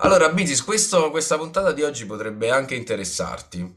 Allora, 0.00 0.28
Bitis, 0.30 0.62
questo- 0.62 1.10
questa 1.10 1.36
puntata 1.36 1.72
di 1.72 1.82
oggi 1.82 2.06
potrebbe 2.06 2.50
anche 2.50 2.74
interessarti, 2.76 3.76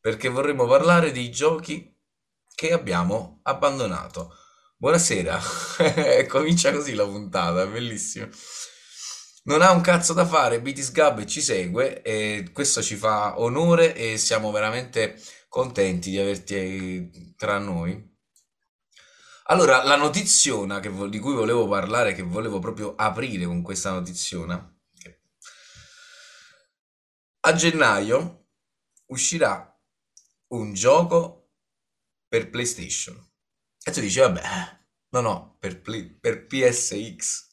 perché 0.00 0.28
vorremmo 0.28 0.66
parlare 0.66 1.12
dei 1.12 1.30
giochi 1.30 1.96
che 2.54 2.72
abbiamo 2.72 3.40
abbandonato. 3.44 4.34
Buonasera, 4.76 5.40
comincia 6.28 6.72
così 6.72 6.94
la 6.94 7.04
puntata, 7.04 7.62
è 7.62 7.68
bellissimo. 7.68 8.28
Non 9.44 9.62
ha 9.62 9.70
un 9.70 9.80
cazzo 9.80 10.12
da 10.12 10.26
fare, 10.26 10.60
Bitis 10.60 10.90
Gab 10.90 11.24
ci 11.24 11.40
segue 11.40 12.02
e 12.02 12.50
questo 12.52 12.82
ci 12.82 12.96
fa 12.96 13.40
onore 13.40 13.94
e 13.94 14.18
siamo 14.18 14.50
veramente 14.50 15.20
contenti 15.48 16.10
di 16.10 16.18
averti 16.18 17.34
tra 17.36 17.58
noi. 17.58 18.08
Allora, 19.44 19.84
la 19.84 19.96
notiziona 19.96 20.80
che 20.80 20.90
di 21.08 21.18
cui 21.18 21.34
volevo 21.34 21.68
parlare, 21.68 22.12
che 22.12 22.22
volevo 22.22 22.58
proprio 22.58 22.94
aprire 22.96 23.44
con 23.46 23.62
questa 23.62 23.90
notiziona, 23.90 24.58
a 27.40 27.52
gennaio 27.54 28.46
uscirà 29.06 29.66
un 30.48 30.72
gioco 30.72 31.52
per 32.28 32.50
PlayStation. 32.50 33.16
E 33.82 33.90
tu 33.90 34.00
dici, 34.00 34.18
vabbè, 34.20 34.42
no, 35.10 35.20
no, 35.20 35.56
per, 35.58 35.80
Play- 35.80 36.18
per 36.18 36.46
PSX. 36.46 37.48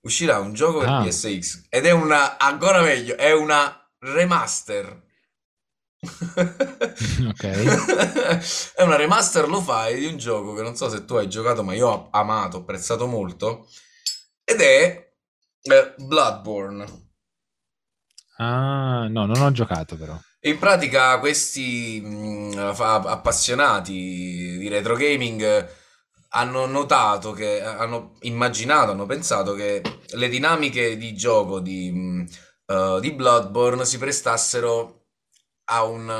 Uscirà 0.00 0.38
un 0.38 0.52
gioco 0.52 0.80
per 0.80 0.88
Ah, 0.88 1.02
PSX 1.02 1.64
ed 1.70 1.86
è 1.86 1.90
una, 1.90 2.36
ancora 2.36 2.82
meglio, 2.82 3.16
è 3.16 3.32
una 3.32 3.90
remaster. 4.00 5.02
ok. 6.04 7.42
È 8.76 8.82
una 8.82 8.96
remaster 8.96 9.48
lo-fi 9.48 9.94
di 9.98 10.04
un 10.04 10.18
gioco 10.18 10.52
che 10.52 10.60
non 10.60 10.76
so 10.76 10.90
se 10.90 11.06
tu 11.06 11.14
hai 11.14 11.30
giocato, 11.30 11.62
ma 11.62 11.72
io 11.72 11.88
ho 11.88 12.08
amato, 12.10 12.58
ho 12.58 12.60
apprezzato 12.60 13.06
molto. 13.06 13.66
Ed 14.44 14.60
è 14.60 15.14
eh, 15.62 15.94
Bloodborne. 15.96 17.03
Ah, 18.36 19.06
no, 19.08 19.26
non 19.26 19.40
ho 19.40 19.52
giocato 19.52 19.96
però. 19.96 20.18
In 20.40 20.58
pratica 20.58 21.18
questi 21.18 22.00
mh, 22.00 22.74
fa- 22.74 23.00
appassionati 23.00 23.92
di 24.58 24.68
retro 24.68 24.96
gaming 24.96 25.68
hanno 26.30 26.66
notato 26.66 27.32
che, 27.32 27.62
hanno 27.62 28.16
immaginato, 28.22 28.90
hanno 28.90 29.06
pensato 29.06 29.54
che 29.54 29.80
le 30.14 30.28
dinamiche 30.28 30.96
di 30.96 31.14
gioco 31.14 31.60
di, 31.60 31.90
mh, 31.92 32.26
eh, 32.66 32.98
di 33.00 33.12
Bloodborne 33.12 33.84
si 33.84 33.98
prestassero 33.98 35.06
a 35.66 35.84
un, 35.84 36.10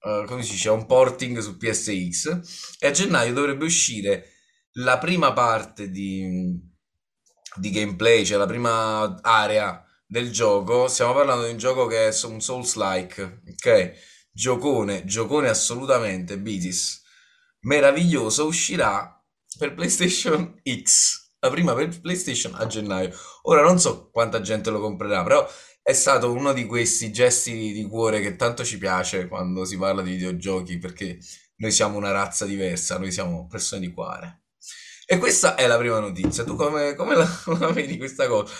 eh, 0.00 0.24
come 0.26 0.42
si 0.42 0.52
dice, 0.52 0.68
a 0.68 0.72
un 0.72 0.86
porting 0.86 1.38
su 1.38 1.56
PSX 1.56 2.76
e 2.78 2.86
a 2.86 2.90
gennaio 2.90 3.32
dovrebbe 3.32 3.64
uscire 3.64 4.32
la 4.74 4.98
prima 4.98 5.32
parte 5.32 5.90
di, 5.90 6.60
di 7.56 7.70
gameplay, 7.70 8.24
cioè 8.24 8.38
la 8.38 8.46
prima 8.46 9.18
area 9.22 9.85
del 10.06 10.30
gioco, 10.30 10.86
stiamo 10.88 11.12
parlando 11.12 11.44
di 11.44 11.50
un 11.50 11.58
gioco 11.58 11.86
che 11.86 12.08
è 12.08 12.14
un 12.24 12.40
Souls-like, 12.40 13.42
ok? 13.50 13.92
Giocone, 14.30 15.04
giocone 15.04 15.48
assolutamente, 15.48 16.38
Bitis. 16.38 17.02
Meraviglioso, 17.60 18.46
uscirà 18.46 19.12
per 19.58 19.74
PlayStation 19.74 20.60
X, 20.62 21.32
la 21.40 21.50
prima 21.50 21.74
per 21.74 22.00
PlayStation 22.00 22.54
a 22.54 22.66
gennaio. 22.66 23.10
Ora 23.42 23.62
non 23.62 23.80
so 23.80 24.10
quanta 24.10 24.40
gente 24.40 24.70
lo 24.70 24.80
comprerà, 24.80 25.22
però 25.22 25.48
è 25.82 25.92
stato 25.92 26.32
uno 26.32 26.52
di 26.52 26.66
questi 26.66 27.10
gesti 27.12 27.72
di 27.72 27.84
cuore 27.84 28.20
che 28.20 28.36
tanto 28.36 28.64
ci 28.64 28.78
piace 28.78 29.28
quando 29.28 29.64
si 29.64 29.76
parla 29.76 30.02
di 30.02 30.10
videogiochi, 30.10 30.78
perché 30.78 31.18
noi 31.56 31.72
siamo 31.72 31.96
una 31.96 32.10
razza 32.10 32.44
diversa, 32.44 32.98
noi 32.98 33.10
siamo 33.10 33.46
persone 33.46 33.80
di 33.80 33.92
cuore. 33.92 34.42
E 35.06 35.18
questa 35.18 35.54
è 35.54 35.66
la 35.66 35.78
prima 35.78 36.00
notizia. 36.00 36.44
Tu 36.44 36.56
come, 36.56 36.94
come 36.94 37.14
la, 37.14 37.28
la 37.58 37.70
vedi 37.70 37.96
questa 37.96 38.26
cosa? 38.26 38.52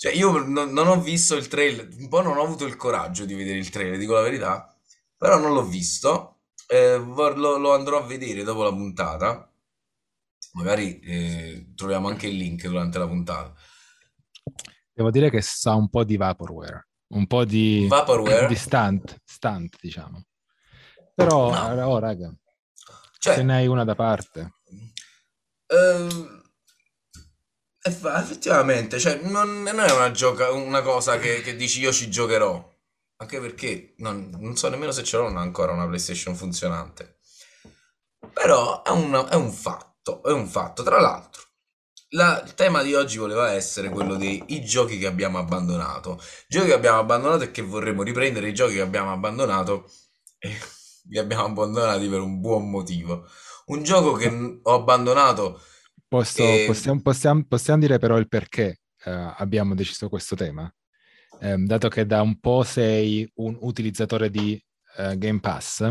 Cioè, 0.00 0.12
io 0.14 0.30
non, 0.42 0.72
non 0.72 0.86
ho 0.88 0.98
visto 0.98 1.36
il 1.36 1.46
trailer, 1.46 1.86
un 1.98 2.08
po' 2.08 2.22
non 2.22 2.38
ho 2.38 2.42
avuto 2.42 2.64
il 2.64 2.74
coraggio 2.74 3.26
di 3.26 3.34
vedere 3.34 3.58
il 3.58 3.68
trailer, 3.68 3.98
dico 3.98 4.14
la 4.14 4.22
verità, 4.22 4.74
però 5.14 5.38
non 5.38 5.52
l'ho 5.52 5.62
visto. 5.62 6.38
Eh, 6.66 6.96
vor- 6.96 7.36
lo, 7.36 7.58
lo 7.58 7.74
andrò 7.74 7.98
a 7.98 8.06
vedere 8.06 8.42
dopo 8.42 8.62
la 8.62 8.70
puntata. 8.70 9.52
Magari 10.52 11.00
eh, 11.00 11.72
troviamo 11.76 12.08
anche 12.08 12.28
il 12.28 12.36
link 12.36 12.66
durante 12.66 12.98
la 12.98 13.06
puntata. 13.06 13.52
Devo 14.90 15.10
dire 15.10 15.28
che 15.28 15.42
sa 15.42 15.74
un 15.74 15.90
po' 15.90 16.04
di 16.04 16.16
vaporware, 16.16 16.88
un 17.08 17.26
po' 17.26 17.44
di, 17.44 17.86
Vaporware? 17.86 18.46
di 18.46 18.54
stunt, 18.54 19.20
stunt, 19.22 19.76
diciamo. 19.82 20.24
Però, 21.14 21.50
No. 21.50 21.90
oh, 21.90 21.98
raga, 21.98 22.34
se 22.72 23.18
Cioè, 23.18 23.42
ne 23.42 23.54
hai 23.54 23.66
una 23.66 23.84
da 23.84 23.94
parte. 23.94 24.54
fa- 25.68 26.39
effettivamente, 27.90 28.98
cioè, 28.98 29.20
non, 29.22 29.62
non 29.62 29.80
è 29.80 29.92
una, 29.92 30.10
gioca- 30.10 30.50
una 30.50 30.82
cosa 30.82 31.18
che, 31.18 31.40
che 31.42 31.56
dici 31.56 31.80
io 31.80 31.92
ci 31.92 32.10
giocherò. 32.10 32.68
Anche 33.16 33.38
perché 33.40 33.94
non, 33.98 34.30
non 34.38 34.56
so 34.56 34.68
nemmeno 34.70 34.92
se 34.92 35.04
ce 35.04 35.18
l'ho 35.18 35.26
ancora 35.26 35.72
una 35.72 35.86
PlayStation 35.86 36.34
funzionante. 36.34 37.18
Però 38.32 38.82
è 38.82 38.90
un, 38.90 39.26
è 39.30 39.34
un 39.34 39.52
fatto, 39.52 40.22
è 40.22 40.32
un 40.32 40.46
fatto. 40.46 40.82
Tra 40.82 41.00
l'altro, 41.00 41.42
la- 42.10 42.42
il 42.44 42.54
tema 42.54 42.82
di 42.82 42.94
oggi 42.94 43.18
voleva 43.18 43.52
essere 43.52 43.88
quello 43.90 44.16
dei 44.16 44.44
giochi 44.64 44.98
che 44.98 45.06
abbiamo 45.06 45.38
abbandonato. 45.38 46.20
Giochi 46.48 46.68
che 46.68 46.74
abbiamo 46.74 46.98
abbandonato 46.98 47.44
e 47.44 47.50
che 47.50 47.62
vorremmo 47.62 48.02
riprendere, 48.02 48.48
i 48.48 48.54
giochi 48.54 48.74
che 48.74 48.80
abbiamo 48.80 49.12
abbandonato 49.12 49.90
e 50.38 50.56
li 51.10 51.18
abbiamo 51.18 51.44
abbandonati 51.44 52.08
per 52.08 52.20
un 52.20 52.40
buon 52.40 52.70
motivo. 52.70 53.26
Un 53.66 53.82
gioco 53.82 54.12
che 54.12 54.60
ho 54.62 54.74
abbandonato 54.74 55.60
Posso- 56.10 56.42
e... 56.42 56.64
possiamo, 56.66 57.00
possiamo- 57.00 57.44
possiamo 57.46 57.78
dire 57.80 57.98
però 57.98 58.18
il 58.18 58.26
perché 58.26 58.80
eh, 59.04 59.10
abbiamo 59.36 59.76
deciso 59.76 60.08
questo 60.08 60.34
tema? 60.34 60.68
Ehm, 61.40 61.66
dato 61.66 61.86
che 61.88 62.04
da 62.04 62.20
un 62.20 62.40
po' 62.40 62.64
sei 62.64 63.30
un 63.36 63.56
utilizzatore 63.60 64.28
di 64.28 64.60
eh, 64.96 65.16
Game 65.16 65.38
Pass, 65.38 65.82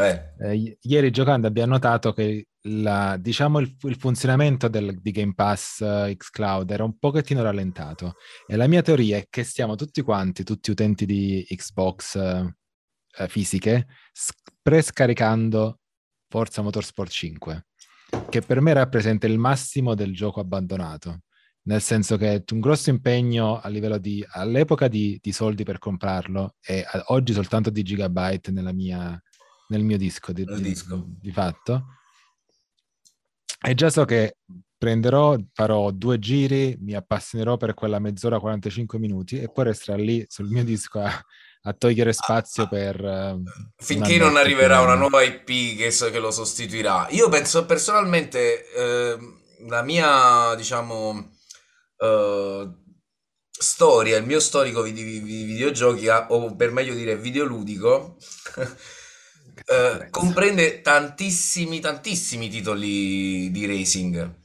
Eh, 0.00 0.34
eh, 0.40 0.78
ieri 0.82 1.10
giocando 1.10 1.46
abbiamo 1.46 1.72
notato 1.74 2.12
che 2.12 2.46
la- 2.62 3.16
diciamo 3.16 3.58
il, 3.60 3.76
il 3.82 3.96
funzionamento 3.96 4.66
del- 4.68 5.00
di 5.00 5.10
Game 5.12 5.34
Pass 5.34 5.80
eh, 5.82 6.14
xCloud 6.16 6.70
era 6.70 6.82
un 6.84 6.98
pochettino 6.98 7.42
rallentato. 7.42 8.14
E 8.46 8.56
la 8.56 8.66
mia 8.66 8.82
teoria 8.82 9.16
è 9.18 9.26
che 9.30 9.44
stiamo 9.44 9.76
tutti 9.76 10.02
quanti, 10.02 10.42
tutti 10.44 10.70
utenti 10.72 11.06
di 11.06 11.44
Xbox 11.48 12.16
eh, 12.16 12.54
eh, 13.18 13.28
fisiche, 13.28 13.86
s- 14.12 14.32
prescaricando 14.60 15.78
Forza 16.28 16.60
Motorsport 16.62 17.10
5, 17.10 17.66
che 18.28 18.40
per 18.42 18.60
me 18.60 18.72
rappresenta 18.72 19.26
il 19.26 19.38
massimo 19.38 19.94
del 19.94 20.14
gioco 20.14 20.40
abbandonato. 20.40 21.20
Nel 21.62 21.82
senso 21.82 22.16
che 22.16 22.34
è 22.34 22.44
un 22.52 22.60
grosso 22.60 22.88
impegno 22.88 23.60
a 23.60 23.68
livello 23.68 23.98
di, 23.98 24.24
all'epoca 24.30 24.88
di, 24.88 25.18
di 25.20 25.32
soldi 25.32 25.64
per 25.64 25.78
comprarlo 25.78 26.54
e 26.60 26.84
a- 26.86 27.04
oggi 27.08 27.32
soltanto 27.32 27.68
di 27.68 27.82
gigabyte 27.82 28.50
nella 28.50 28.72
mia, 28.72 29.20
nel 29.68 29.84
mio 29.84 29.98
disco 29.98 30.32
di, 30.32 30.44
di- 30.44 30.62
disco. 30.62 31.04
di 31.06 31.30
fatto. 31.30 31.86
E 33.60 33.74
già 33.74 33.90
so 33.90 34.04
che 34.04 34.36
prenderò, 34.78 35.36
farò 35.52 35.90
due 35.90 36.18
giri, 36.18 36.76
mi 36.80 36.94
appassionerò 36.94 37.56
per 37.56 37.74
quella 37.74 37.98
mezz'ora, 37.98 38.38
45 38.38 38.98
minuti 38.98 39.38
e 39.38 39.50
poi 39.50 39.64
resterà 39.64 40.00
lì 40.00 40.24
sul 40.28 40.48
mio 40.48 40.64
disco 40.64 41.00
a, 41.00 41.10
a 41.68 41.74
togliere 41.74 42.12
Ah, 42.16 42.22
spazio 42.24 42.66
ah, 42.66 42.68
per 42.68 43.04
eh, 43.04 43.30
un 43.32 43.44
finché 43.80 44.18
non 44.18 44.36
arriverà 44.36 44.80
una 44.80 44.94
nuova 44.94 45.22
IP 45.22 45.76
che, 45.76 45.90
che 46.10 46.18
lo 46.18 46.30
sostituirà. 46.30 47.06
Io 47.10 47.28
penso 47.28 47.64
personalmente, 47.64 48.70
ehm, 48.72 49.40
la 49.68 49.82
mia, 49.82 50.54
diciamo, 50.56 51.30
eh, 51.98 52.68
storia, 53.50 54.16
il 54.18 54.26
mio 54.26 54.40
storico 54.40 54.82
di, 54.82 54.92
di- 54.92 55.22
di 55.22 55.42
videogiochi, 55.44 56.08
o 56.08 56.54
per 56.56 56.70
meglio 56.72 56.94
dire 56.94 57.16
videoludico, 57.16 58.16
eh, 59.66 60.08
comprende 60.10 60.80
tantissimi, 60.80 61.80
tantissimi 61.80 62.48
titoli 62.48 63.50
di 63.50 63.66
racing. 63.66 64.36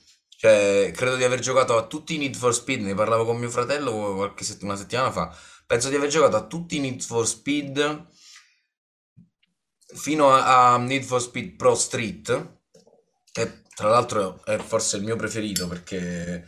Cioè, 0.43 0.91
credo 0.93 1.15
di 1.15 1.23
aver 1.23 1.39
giocato 1.39 1.77
a 1.77 1.87
tutti 1.87 2.15
i 2.15 2.17
Need 2.17 2.35
for 2.35 2.53
Speed, 2.53 2.81
ne 2.81 2.93
parlavo 2.95 3.23
con 3.25 3.37
mio 3.37 3.49
fratello 3.49 4.15
qualche 4.15 4.43
sett- 4.43 4.61
una 4.63 4.75
settimana 4.75 5.11
fa. 5.11 5.33
Penso 5.65 5.89
di 5.89 5.95
aver 5.95 6.09
giocato 6.09 6.35
a 6.35 6.45
tutti 6.45 6.77
i 6.77 6.79
Need 6.79 7.01
for 7.01 7.27
Speed 7.27 8.07
fino 9.95 10.31
a, 10.33 10.73
a 10.73 10.77
Need 10.77 11.03
for 11.03 11.21
Speed 11.21 11.55
Pro 11.55 11.75
Street, 11.75 12.59
che 13.31 13.61
tra 13.73 13.89
l'altro 13.89 14.43
è 14.45 14.57
forse 14.57 14.97
il 14.97 15.03
mio 15.03 15.15
preferito 15.15 15.67
perché 15.67 16.45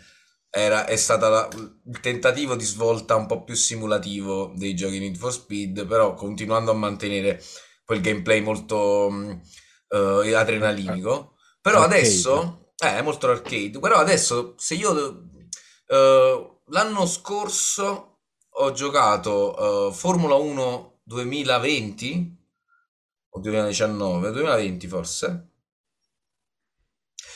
era, 0.50 0.86
è 0.86 0.96
stato 0.96 1.50
il 1.56 2.00
tentativo 2.00 2.56
di 2.56 2.64
svolta 2.64 3.16
un 3.16 3.26
po' 3.26 3.44
più 3.44 3.56
simulativo 3.56 4.54
dei 4.56 4.76
giochi 4.76 5.00
Need 5.00 5.18
for 5.18 5.34
Speed, 5.34 5.86
però 5.86 6.14
continuando 6.14 6.72
a 6.72 6.76
mantenere 6.76 7.44
quel 7.84 8.02
gameplay 8.02 8.42
molto 8.42 9.42
ar- 9.90 10.34
adrenalinico. 10.34 11.36
Però 11.62 11.82
arcade. 11.82 12.00
adesso 12.00 12.74
eh, 12.78 12.98
è 12.98 13.02
molto 13.02 13.30
arcade. 13.30 13.80
Però 13.80 13.96
adesso, 13.96 14.56
se 14.58 14.76
io 14.76 15.30
eh, 15.88 16.60
l'anno 16.68 17.06
scorso 17.06 18.15
ho 18.58 18.72
giocato 18.72 19.90
eh, 19.90 19.94
Formula 19.94 20.36
1 20.36 21.00
2020 21.04 22.38
o 23.30 23.40
2019, 23.40 24.32
2020 24.32 24.88
forse, 24.88 25.50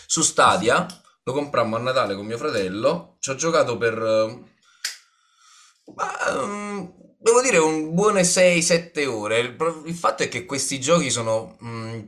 su. 0.08 0.22
Stadia, 0.22 0.86
lo 1.24 1.34
comprammo 1.34 1.76
a 1.76 1.80
Natale 1.80 2.16
con 2.16 2.26
mio 2.26 2.38
fratello, 2.38 3.18
ci 3.20 3.30
ho 3.32 3.36
giocato 3.36 3.78
per 3.78 4.48
Ma, 5.96 6.46
mm, 6.46 6.86
devo 7.18 7.42
dire 7.42 7.58
un 7.58 7.94
buone 7.94 8.24
6-7 8.24 9.06
ore. 9.08 9.40
Il, 9.40 9.84
il 9.86 9.96
fatto 9.96 10.24
è 10.24 10.30
che 10.30 10.46
questi 10.46 10.80
giochi 10.80 11.10
sono 11.10 11.58
mm, 11.64 12.00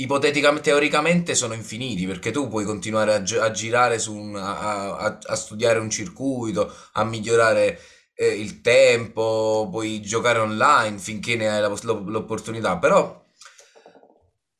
ipoteticamente, 0.00 0.70
teoricamente 0.70 1.34
sono 1.34 1.54
infiniti 1.54 2.06
perché 2.06 2.30
tu 2.30 2.48
puoi 2.48 2.64
continuare 2.64 3.14
a, 3.14 3.22
a 3.44 3.50
girare 3.50 3.98
su 3.98 4.14
un- 4.14 4.36
a, 4.36 4.96
a- 4.96 5.18
a 5.22 5.34
studiare 5.36 5.78
un 5.78 5.90
circuito, 5.90 6.72
a 6.92 7.04
migliorare 7.04 7.78
eh, 8.14 8.26
il 8.40 8.60
tempo, 8.60 9.68
puoi 9.70 10.00
giocare 10.02 10.38
online 10.40 10.98
finché 10.98 11.36
ne 11.36 11.48
hai 11.50 11.60
l'opportunità. 11.82 12.78
Però 12.78 13.24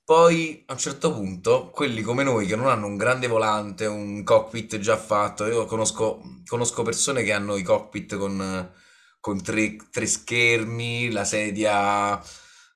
poi 0.05 0.63
a 0.67 0.73
un 0.73 0.79
certo 0.79 1.13
punto, 1.13 1.71
quelli 1.71 2.01
come 2.03 2.23
noi 2.25 2.47
che 2.47 2.57
non 2.57 2.69
hanno 2.69 2.87
un 2.87 2.97
grande 2.97 3.27
volante, 3.27 3.85
un 3.87 4.23
cockpit 4.25 4.79
già 4.79 4.97
fatto, 4.97 5.45
io 5.47 5.67
conosco, 5.67 6.23
conosco 6.47 6.83
persone 6.83 7.23
che 7.23 7.33
hanno 7.33 7.57
i 7.57 7.63
cockpit 7.63 8.17
con, 8.17 8.73
con 9.21 9.43
tre, 9.43 9.77
tre 9.91 10.07
schermi, 10.07 11.11
la 11.11 11.25
sedia, 11.25 12.19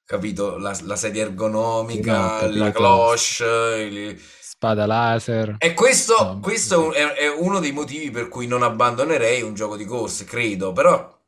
capito, 0.04 0.56
la, 0.58 0.76
la 0.82 0.96
sedia 0.96 1.22
Sì, 1.25 1.28
no, 1.28 1.34
ergonomica, 1.34 2.46
la 2.49 2.70
cloche. 2.70 3.44
il- 3.90 4.20
Spada 4.40 4.87
laser. 4.87 5.56
E 5.58 5.75
questo, 5.75 6.14
No, 6.22 6.38
questo 6.40 6.93
è, 6.93 7.02
un- 7.04 7.10
è- 7.10 7.14
è 7.25 7.28
uno 7.28 7.58
dei 7.58 7.72
motivi 7.72 8.10
per 8.10 8.28
cui 8.28 8.46
non 8.46 8.62
abbandonerei 8.62 9.43
un 9.43 9.54
gioco 9.54 9.76
di 9.76 9.84
corse, 9.84 10.25
credo, 10.25 10.72
però 10.72 11.19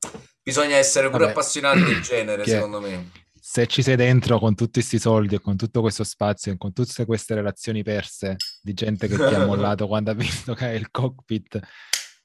bisogna 0.43 0.76
essere 0.76 1.06
pure 1.09 1.21
Vabbè, 1.25 1.31
appassionati 1.32 1.82
del 1.82 2.00
genere, 2.03 2.43
che 2.44 2.50
secondo 2.50 2.81
me. 2.81 3.11
se 3.41 3.67
ci 3.67 3.82
sei 3.82 3.97
dentro 3.97 4.38
con 4.38 4.55
tutti 4.55 4.79
questi 4.81 4.99
soldi 5.00 5.35
e 5.35 5.41
con 5.41 5.56
tutto 5.56 5.81
questo 5.81 6.05
spazio 6.05 6.53
e 6.53 6.56
con 6.56 6.73
tutte 6.73 7.05
queste 7.06 7.35
relazioni 7.35 7.82
perse 7.82 8.37
di 8.61 8.73
gente 8.73 9.09
che 9.09 9.17
ti 9.17 9.35
ha 9.35 9.44
mollato 9.47 9.87
quando 9.88 10.11
ha 10.12 10.15
visto 10.15 10.55
che 10.55 10.67
hai 10.67 10.77
il 10.77 10.91
cockpit, 10.93 11.59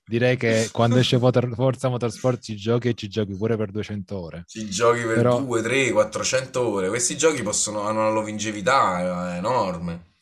direi 0.10 0.36
che 0.36 0.70
quando 0.74 0.98
esce 0.98 1.20
Forza 1.20 1.88
Motorsport 1.88 2.42
ci 2.42 2.56
giochi 2.56 2.90
e 2.90 2.94
ci 2.96 3.08
giochi 3.08 3.38
pure 3.38 3.56
per 3.56 3.72
200 3.72 4.20
ore. 4.20 4.44
Ci 4.48 4.70
giochi 4.70 5.04
per 5.04 5.16
Però 5.16 5.40
2, 5.40 5.62
3, 5.62 5.92
400 5.92 6.68
ore. 6.68 6.90
Questi 6.90 7.16
giochi 7.16 7.44
possono, 7.44 7.84
hanno 7.84 8.00
una 8.00 8.10
longevità 8.10 9.34
eh, 9.34 9.38
enorme. 9.38 10.16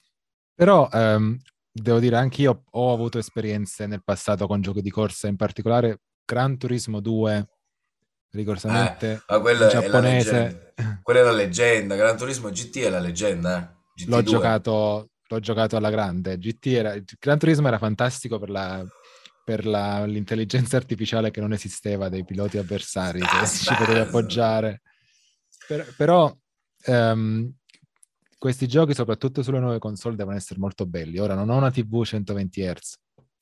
Però 0.53 0.89
ehm, 0.91 1.37
devo 1.71 1.99
dire, 1.99 2.17
anche 2.17 2.41
io 2.41 2.63
ho 2.69 2.93
avuto 2.93 3.17
esperienze 3.17 3.87
nel 3.87 4.03
passato 4.03 4.45
con 4.45 4.61
giochi 4.61 4.81
di 4.81 4.91
corsa, 4.91 5.27
in 5.27 5.37
particolare 5.37 6.01
Gran 6.25 6.57
Turismo 6.57 6.99
2, 6.99 7.35
Eh, 7.37 7.47
rigorosamente 8.31 9.23
ma 9.27 9.39
quella 9.39 9.63
in 9.63 9.69
è 9.69 9.71
giapponese. 9.71 10.73
Quella 11.01 11.19
è 11.21 11.23
la 11.23 11.31
leggenda. 11.31 11.95
Gran 11.95 12.17
Turismo 12.17 12.49
GT 12.49 12.79
è 12.79 12.89
la 12.89 12.99
leggenda, 12.99 13.57
eh. 13.57 13.75
L'ho 14.05 14.19
GT2. 14.19 14.23
giocato, 14.23 15.09
l'ho 15.27 15.39
giocato 15.39 15.75
alla 15.77 15.89
grande. 15.89 16.37
GT 16.37 16.65
era, 16.67 16.95
Gran 17.19 17.39
Turismo 17.39 17.67
era 17.67 17.79
fantastico 17.79 18.37
per 18.37 18.49
la, 18.49 18.85
per 19.47 19.65
la- 19.65 20.03
l'intelligenza 20.05 20.75
artificiale 20.75 21.31
che 21.31 21.39
non 21.39 21.53
esisteva 21.53 22.09
dei 22.09 22.25
piloti 22.25 22.57
avversari 22.57 23.21
che 23.21 23.25
ci 23.47 23.63
potevi 23.73 23.99
Aspetta. 23.99 24.01
appoggiare. 24.01 24.81
Per- 25.65 25.93
però 25.95 26.35
ehm, 26.83 27.53
questi 28.37 28.67
giochi, 28.67 28.93
soprattutto 28.93 29.41
sulle 29.43 29.59
nuove 29.59 29.79
console, 29.79 30.17
devono 30.17 30.35
essere 30.35 30.59
molto 30.59 30.85
belli. 30.85 31.17
Ora 31.17 31.33
non 31.33 31.49
ho 31.49 31.55
una 31.55 31.71
TV 31.71 32.03
120 32.03 32.61
Hz 32.61 32.95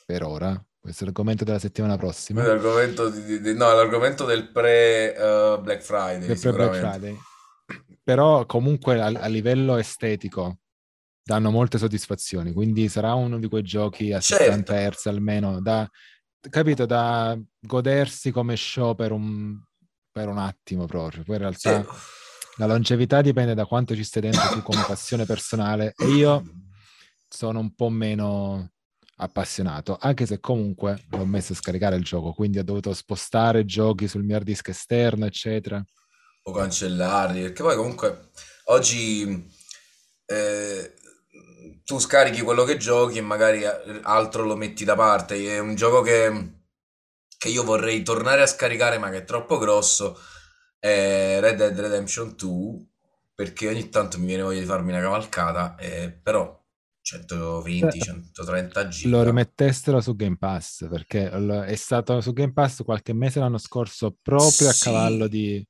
per 0.05 0.21
ora, 0.21 0.63
questo 0.79 1.01
è 1.01 1.05
l'argomento 1.07 1.43
della 1.43 1.57
settimana 1.57 1.97
prossima, 1.97 2.45
l'argomento 2.45 3.09
di- 3.09 3.41
di- 3.41 3.55
no, 3.55 3.73
l'argomento 3.73 4.25
del 4.25 4.51
pre 4.51 5.15
eh, 5.15 5.57
Black 5.59 5.81
Friday, 5.81 6.37
pre-Black. 6.37 6.75
Friday. 6.77 7.17
Però 8.03 8.45
comunque 8.45 9.01
a, 9.01 9.07
a 9.07 9.25
livello 9.25 9.75
estetico 9.77 10.59
danno 11.27 11.49
molte 11.49 11.79
soddisfazioni, 11.79 12.53
quindi 12.53 12.87
sarà 12.87 13.15
uno 13.15 13.39
di 13.39 13.47
quei 13.49 13.63
giochi 13.63 14.13
a 14.13 14.21
60 14.21 14.73
Certo. 14.73 14.99
Hz 14.99 15.05
almeno, 15.07 15.59
da, 15.59 15.89
capito, 16.51 16.85
da 16.85 17.35
godersi 17.59 18.29
come 18.29 18.55
show 18.55 18.93
per 18.93 19.11
un, 19.11 19.57
per 20.11 20.27
un 20.27 20.37
attimo 20.37 20.85
proprio. 20.85 21.23
Poi 21.23 21.37
in 21.37 21.51
Sì. 21.57 21.67
realtà 21.69 21.93
la 22.57 22.67
longevità 22.67 23.21
dipende 23.21 23.55
da 23.55 23.65
quanto 23.65 23.95
ci 23.95 24.03
stai 24.03 24.21
dentro 24.21 24.47
tu 24.53 24.61
come 24.61 24.83
passione 24.85 25.25
personale 25.25 25.93
e 25.97 26.05
io 26.09 26.43
sono 27.27 27.59
un 27.59 27.73
po' 27.73 27.89
meno 27.89 28.69
appassionato, 29.17 29.97
anche 29.99 30.25
se 30.27 30.39
comunque 30.39 31.05
l'ho 31.09 31.25
messo 31.25 31.53
a 31.53 31.55
scaricare 31.55 31.95
il 31.95 32.03
gioco, 32.03 32.33
quindi 32.33 32.59
ho 32.59 32.63
dovuto 32.63 32.93
spostare 32.93 33.65
giochi 33.65 34.07
sul 34.07 34.23
mio 34.23 34.35
hard 34.35 34.45
disk 34.45 34.67
esterno, 34.67 35.25
eccetera. 35.25 35.83
o 36.43 36.51
cancellarli, 36.51 37.41
perché 37.41 37.63
poi 37.63 37.75
comunque 37.75 38.29
oggi 38.65 39.51
eh, 40.27 40.93
tu 41.85 41.99
scarichi 41.99 42.41
quello 42.41 42.63
che 42.63 42.77
giochi 42.77 43.19
e 43.19 43.21
magari 43.21 43.63
eh, 43.63 43.99
altro 44.03 44.43
lo 44.43 44.55
metti 44.55 44.83
da 44.83 44.95
parte. 44.95 45.35
È 45.47 45.59
un 45.59 45.75
gioco 45.75 46.01
che, 46.01 46.53
che 47.37 47.49
io 47.49 47.63
vorrei 47.63 48.03
tornare 48.03 48.41
a 48.41 48.47
scaricare, 48.47 48.97
ma 48.97 49.09
che 49.11 49.17
è 49.19 49.23
troppo 49.23 49.57
grosso. 49.57 50.19
È 50.79 51.37
Red 51.39 51.57
Dead 51.57 51.79
Redemption 51.79 52.35
2, 52.35 52.85
perché 53.35 53.67
ogni 53.67 53.89
tanto 53.89 54.17
mi 54.19 54.25
viene 54.25 54.43
voglia 54.43 54.59
di 54.59 54.65
farmi 54.65 54.91
una 54.91 55.01
cavalcata, 55.01 55.75
eh, 55.77 56.11
però 56.11 56.59
120, 57.01 57.99
130 58.01 58.83
Lo 59.03 59.21
giga. 59.21 59.23
rimettessero 59.23 60.01
su 60.01 60.15
Game 60.15 60.37
Pass 60.37 60.87
perché 60.89 61.29
è 61.29 61.75
stato 61.75 62.19
su 62.19 62.33
Game 62.33 62.51
Pass 62.53 62.83
qualche 62.83 63.13
mese 63.13 63.39
l'anno 63.39 63.59
scorso 63.59 64.17
proprio 64.19 64.69
a 64.69 64.75
cavallo 64.77 65.27
di, 65.27 65.63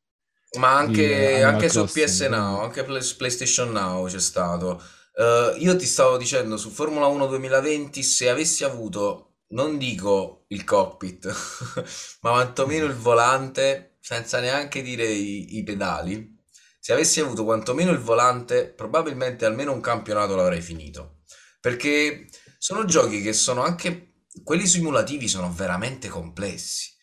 ma 0.59 0.85
di 0.85 1.03
anche, 1.03 1.44
Animal 1.44 1.44
anche 1.44 1.69
su. 1.69 1.83
PS 1.83 2.21
Now, 2.29 2.61
anche 2.61 2.83
PlayStation 2.83 3.71
Now 3.71 4.07
c'è 4.07 4.19
stato. 4.19 4.81
Eh, 5.17 5.56
io 5.59 5.75
ti 5.75 5.85
stavo 5.85 6.17
dicendo 6.17 6.57
su 6.57 6.69
Formula 6.69 7.07
1 7.07 7.27
2020, 7.27 8.03
se 8.03 8.29
avessi 8.29 8.63
avuto, 8.63 9.38
non 9.50 9.77
dico 9.77 10.45
il 10.50 10.63
cockpit, 10.63 11.25
ma 12.21 12.31
quantomeno 12.31 12.85
il 12.85 12.95
volante, 12.95 13.97
senza 14.01 14.39
neanche 14.39 14.81
dire 14.81 15.06
i, 15.06 15.57
i 15.57 15.63
pedali, 15.63 16.33
se 16.79 16.94
avessi 16.94 17.19
avuto 17.19 17.45
quantomeno 17.45 17.91
il 17.91 18.00
volante, 18.00 18.67
probabilmente 18.71 19.45
almeno 19.45 19.71
un 19.71 19.81
campionato 19.81 20.35
l'avrei 20.35 20.62
finito. 20.62 21.21
Perché 21.59 22.27
sono 22.59 22.85
giochi 22.85 23.21
che 23.21 23.33
sono 23.33 23.63
anche, 23.63 24.25
quelli 24.44 24.68
simulativi 24.68 25.27
sono 25.27 25.51
veramente 25.51 26.09
complessi. 26.09 26.94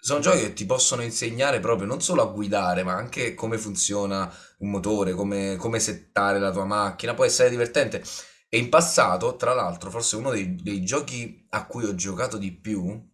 Sono 0.00 0.20
giochi 0.20 0.40
che 0.40 0.52
ti 0.54 0.66
possono 0.66 1.02
insegnare 1.02 1.60
proprio 1.60 1.86
non 1.86 2.00
solo 2.00 2.22
a 2.22 2.26
guidare, 2.32 2.82
ma 2.82 2.94
anche 2.94 3.34
come 3.34 3.58
funziona 3.58 4.32
un 4.58 4.70
motore, 4.70 5.12
come, 5.12 5.56
come 5.56 5.78
settare 5.78 6.38
la 6.38 6.50
tua 6.50 6.64
macchina. 6.64 7.14
Può 7.14 7.24
essere 7.24 7.50
divertente. 7.50 8.02
E 8.48 8.58
in 8.58 8.68
passato, 8.68 9.36
tra 9.36 9.54
l'altro, 9.54 9.90
forse 9.90 10.16
uno 10.16 10.30
dei, 10.30 10.56
dei 10.56 10.82
giochi 10.84 11.46
a 11.50 11.66
cui 11.66 11.84
ho 11.84 11.94
giocato 11.94 12.36
di 12.38 12.52
più 12.52 13.08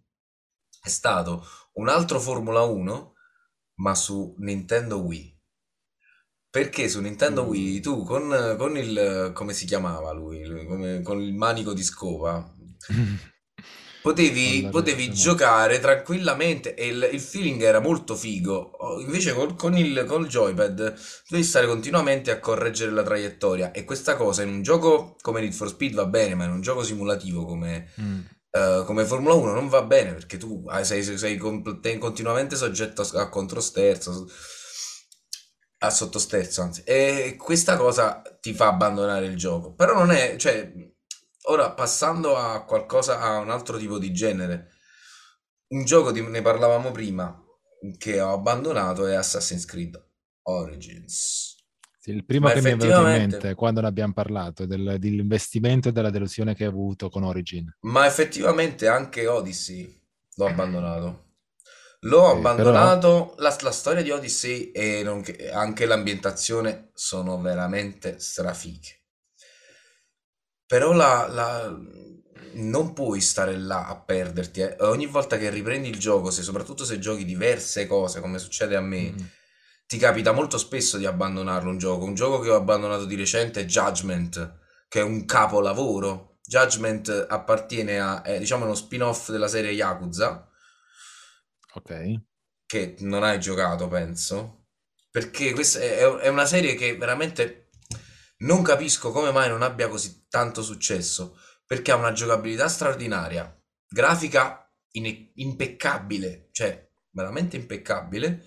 è 0.80 0.88
stato 0.88 1.44
un 1.74 1.88
altro 1.88 2.20
Formula 2.20 2.62
1, 2.62 3.14
ma 3.76 3.94
su 3.94 4.34
Nintendo 4.38 5.00
Wii. 5.00 5.38
Perché 6.50 6.88
su 6.88 7.00
Nintendo 7.00 7.42
Wii 7.42 7.78
Mm. 7.78 7.82
tu 7.82 8.02
con, 8.04 8.54
con 8.58 8.76
il, 8.76 9.30
come 9.34 9.52
si 9.52 9.66
chiamava 9.66 10.12
lui, 10.12 10.44
Lui 10.44 10.66
come- 10.66 11.02
con 11.02 11.20
il 11.20 11.34
manico 11.34 11.72
di 11.72 11.82
scopa, 11.82 12.52
potevi, 14.06 14.68
potevi 14.70 15.10
giocare 15.12 15.80
tranquillamente 15.80 16.75
e 16.75 16.86
il, 16.86 17.08
il 17.12 17.20
feeling 17.20 17.60
era 17.62 17.80
molto 17.80 18.14
figo. 18.14 18.54
Oh, 18.54 19.00
Invece 19.00 19.32
col, 19.32 19.56
con 19.56 19.76
il, 19.76 20.04
col 20.06 20.28
joypad 20.28 20.94
devi 21.28 21.42
stare 21.42 21.66
continuamente 21.66 22.30
a 22.30 22.38
correggere 22.38 22.92
la 22.92 23.02
traiettoria 23.02 23.72
e 23.72 23.84
questa 23.84 24.14
cosa 24.16 24.42
in 24.42 24.50
un 24.50 24.62
gioco 24.62 25.16
come 25.20 25.40
Need 25.40 25.52
for 25.52 25.68
Speed 25.68 25.94
va 25.94 26.06
bene, 26.06 26.34
ma 26.36 26.44
in 26.44 26.52
un 26.52 26.60
gioco 26.60 26.82
simulativo 26.84 27.44
come, 27.44 27.90
Mm. 28.00 28.20
eh, 28.52 28.82
come 28.86 29.04
Formula 29.04 29.34
1 29.34 29.52
non 29.52 29.68
va 29.68 29.82
bene 29.82 30.12
perché 30.14 30.36
tu 30.36 30.62
hai- 30.68 30.84
sei, 30.84 31.02
sei- 31.02 31.18
sei 31.18 31.36
continuamente 31.98 32.54
soggetto 32.54 33.02
a, 33.02 33.20
a 33.22 33.28
controsterzo, 33.28 34.26
a 35.78 35.90
sottosterzo, 35.90 36.62
anzi, 36.62 36.82
e 36.84 37.36
questa 37.38 37.76
cosa 37.76 38.22
ti 38.40 38.54
fa 38.54 38.68
abbandonare 38.68 39.26
il 39.26 39.36
gioco. 39.36 39.75
Però 39.75 39.92
non 39.94 40.10
è, 40.10 40.36
cioè, 40.36 40.72
ora 41.48 41.72
passando 41.72 42.36
a 42.36 42.64
qualcosa, 42.64 43.20
a 43.20 43.38
un 43.38 43.50
altro 43.50 43.78
tipo 43.78 43.98
di 43.98 44.12
genere, 44.12 44.70
un 45.68 45.84
gioco 45.84 46.12
di, 46.12 46.20
ne 46.22 46.42
parlavamo 46.42 46.90
prima 46.92 47.42
che 47.98 48.20
ho 48.20 48.32
abbandonato 48.32 49.06
è 49.06 49.14
Assassin's 49.14 49.64
Creed 49.64 50.02
Origins. 50.42 51.56
Sì, 51.98 52.10
il 52.10 52.24
primo 52.24 52.48
Ma 52.48 52.50
che 52.50 52.62
mi 52.62 52.70
è 52.70 52.76
venuto 52.76 53.00
in 53.02 53.10
mente 53.10 53.54
quando 53.54 53.82
ne 53.82 53.88
abbiamo 53.88 54.14
parlato 54.14 54.64
del- 54.64 54.96
dell'investimento 54.98 55.90
e 55.90 55.92
della 55.92 56.08
delusione 56.08 56.54
che 56.54 56.62
hai 56.64 56.70
avuto 56.70 57.10
con 57.10 57.22
Origin. 57.22 57.70
ma 57.86 58.04
effettivamente 58.04 58.86
anche 58.86 59.26
Odyssey 59.26 59.98
l'ho 60.34 60.44
abbandonato. 60.46 61.24
L'ho 62.00 62.28
Sì, 62.28 62.48
però 62.50 62.76
abbandonato, 62.76 63.34
la, 63.38 63.56
la 63.62 63.70
storia 63.72 64.02
di 64.02 64.10
Odyssey 64.10 64.70
e 64.72 65.02
nonché- 65.02 65.50
anche 65.50 65.86
l'ambientazione 65.86 66.90
sono 66.94 67.40
veramente 67.40 68.18
strafighe. 68.20 69.00
Però 70.66 70.92
la, 70.92 71.26
la- 71.28 71.76
non 72.54 72.92
puoi 72.94 73.20
stare 73.20 73.56
là 73.56 73.87
a 73.87 73.96
perderti. 74.00 74.61
eh. 74.61 74.76
Ogni 74.80 75.06
volta 75.06 75.37
che 75.37 75.50
riprendi 75.50 75.88
il 75.88 75.99
gioco, 75.99 76.30
se, 76.30 76.42
soprattutto 76.42 76.85
se 76.85 76.99
giochi 76.99 77.25
diverse 77.25 77.87
cose, 77.87 78.20
come 78.20 78.38
succede 78.38 78.76
a 78.76 78.80
me, 78.80 79.12
mm, 79.12 79.16
ti 79.87 79.99
capita 79.99 80.32
molto 80.32 80.58
spesso 80.58 80.96
di 80.99 81.06
abbandonarlo 81.06 81.70
un 81.70 81.78
gioco. 81.78 82.04
Un 82.04 82.14
gioco 82.14 82.40
che 82.40 82.50
ho 82.50 82.56
abbandonato 82.56 83.04
di 83.04 83.14
recente 83.16 83.61
è 83.61 83.64
Judgment, 83.64 84.58
che 84.88 85.00
è 85.00 85.02
un 85.02 85.25
capolavoro. 85.26 86.38
Judgment 86.42 87.26
appartiene 87.28 87.99
a, 88.00 88.23
è, 88.23 88.38
diciamo, 88.38 88.64
uno 88.64 88.75
spin-off 88.75 89.30
della 89.30 89.49
serie 89.49 89.73
Yakuza. 89.73 90.49
Ok. 91.76 91.90
che 92.66 92.96
non 93.00 93.23
hai 93.23 93.38
giocato, 93.40 93.88
penso, 93.88 94.66
perché 95.11 95.52
questa 95.52 95.80
è, 95.80 95.99
è 95.99 96.28
una 96.28 96.46
serie 96.46 96.75
che 96.75 96.96
veramente 96.96 97.65
non 98.38 98.62
capisco 98.62 99.11
come 99.12 99.31
mai 99.33 99.49
non 99.49 99.62
abbia 99.62 99.88
così 99.88 100.26
tanto 100.28 100.62
successo, 100.62 101.38
perché 101.66 101.93
ha 101.93 101.97
una 101.97 102.12
giocabilità 102.12 102.69
straordinaria, 102.69 103.55
grafica 103.88 104.71
in- 104.93 105.31
impeccabile, 105.35 106.49
cioè 106.52 106.88
veramente 107.11 107.57
impeccabile. 107.57 108.45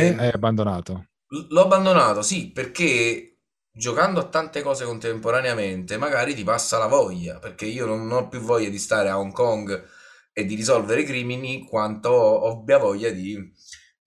E 0.00 0.06
hai 0.18 0.28
E 0.28 0.32
abbandonato. 0.36 0.94
l- 1.28 1.46
l'ho 1.50 1.62
abbandonato, 1.62 2.22
sì, 2.22 2.50
perché 2.52 3.38
giocando 3.70 4.20
a 4.20 4.28
tante 4.28 4.62
cose 4.62 4.84
contemporaneamente 4.84 5.96
magari 5.98 6.34
ti 6.34 6.44
passa 6.44 6.78
la 6.78 6.86
voglia, 6.86 7.38
perché 7.38 7.66
io 7.66 7.86
non 7.86 8.10
ho 8.10 8.28
più 8.28 8.40
voglia 8.40 8.68
di 8.68 8.78
stare 8.78 9.08
a 9.08 9.18
Hong 9.18 9.32
Kong 9.32 9.86
e 10.32 10.44
di 10.44 10.54
risolvere 10.54 11.04
crimini 11.04 11.64
quanto 11.64 12.10
ho 12.10 12.50
abbia 12.60 12.78
voglia 12.78 13.10
di 13.10 13.52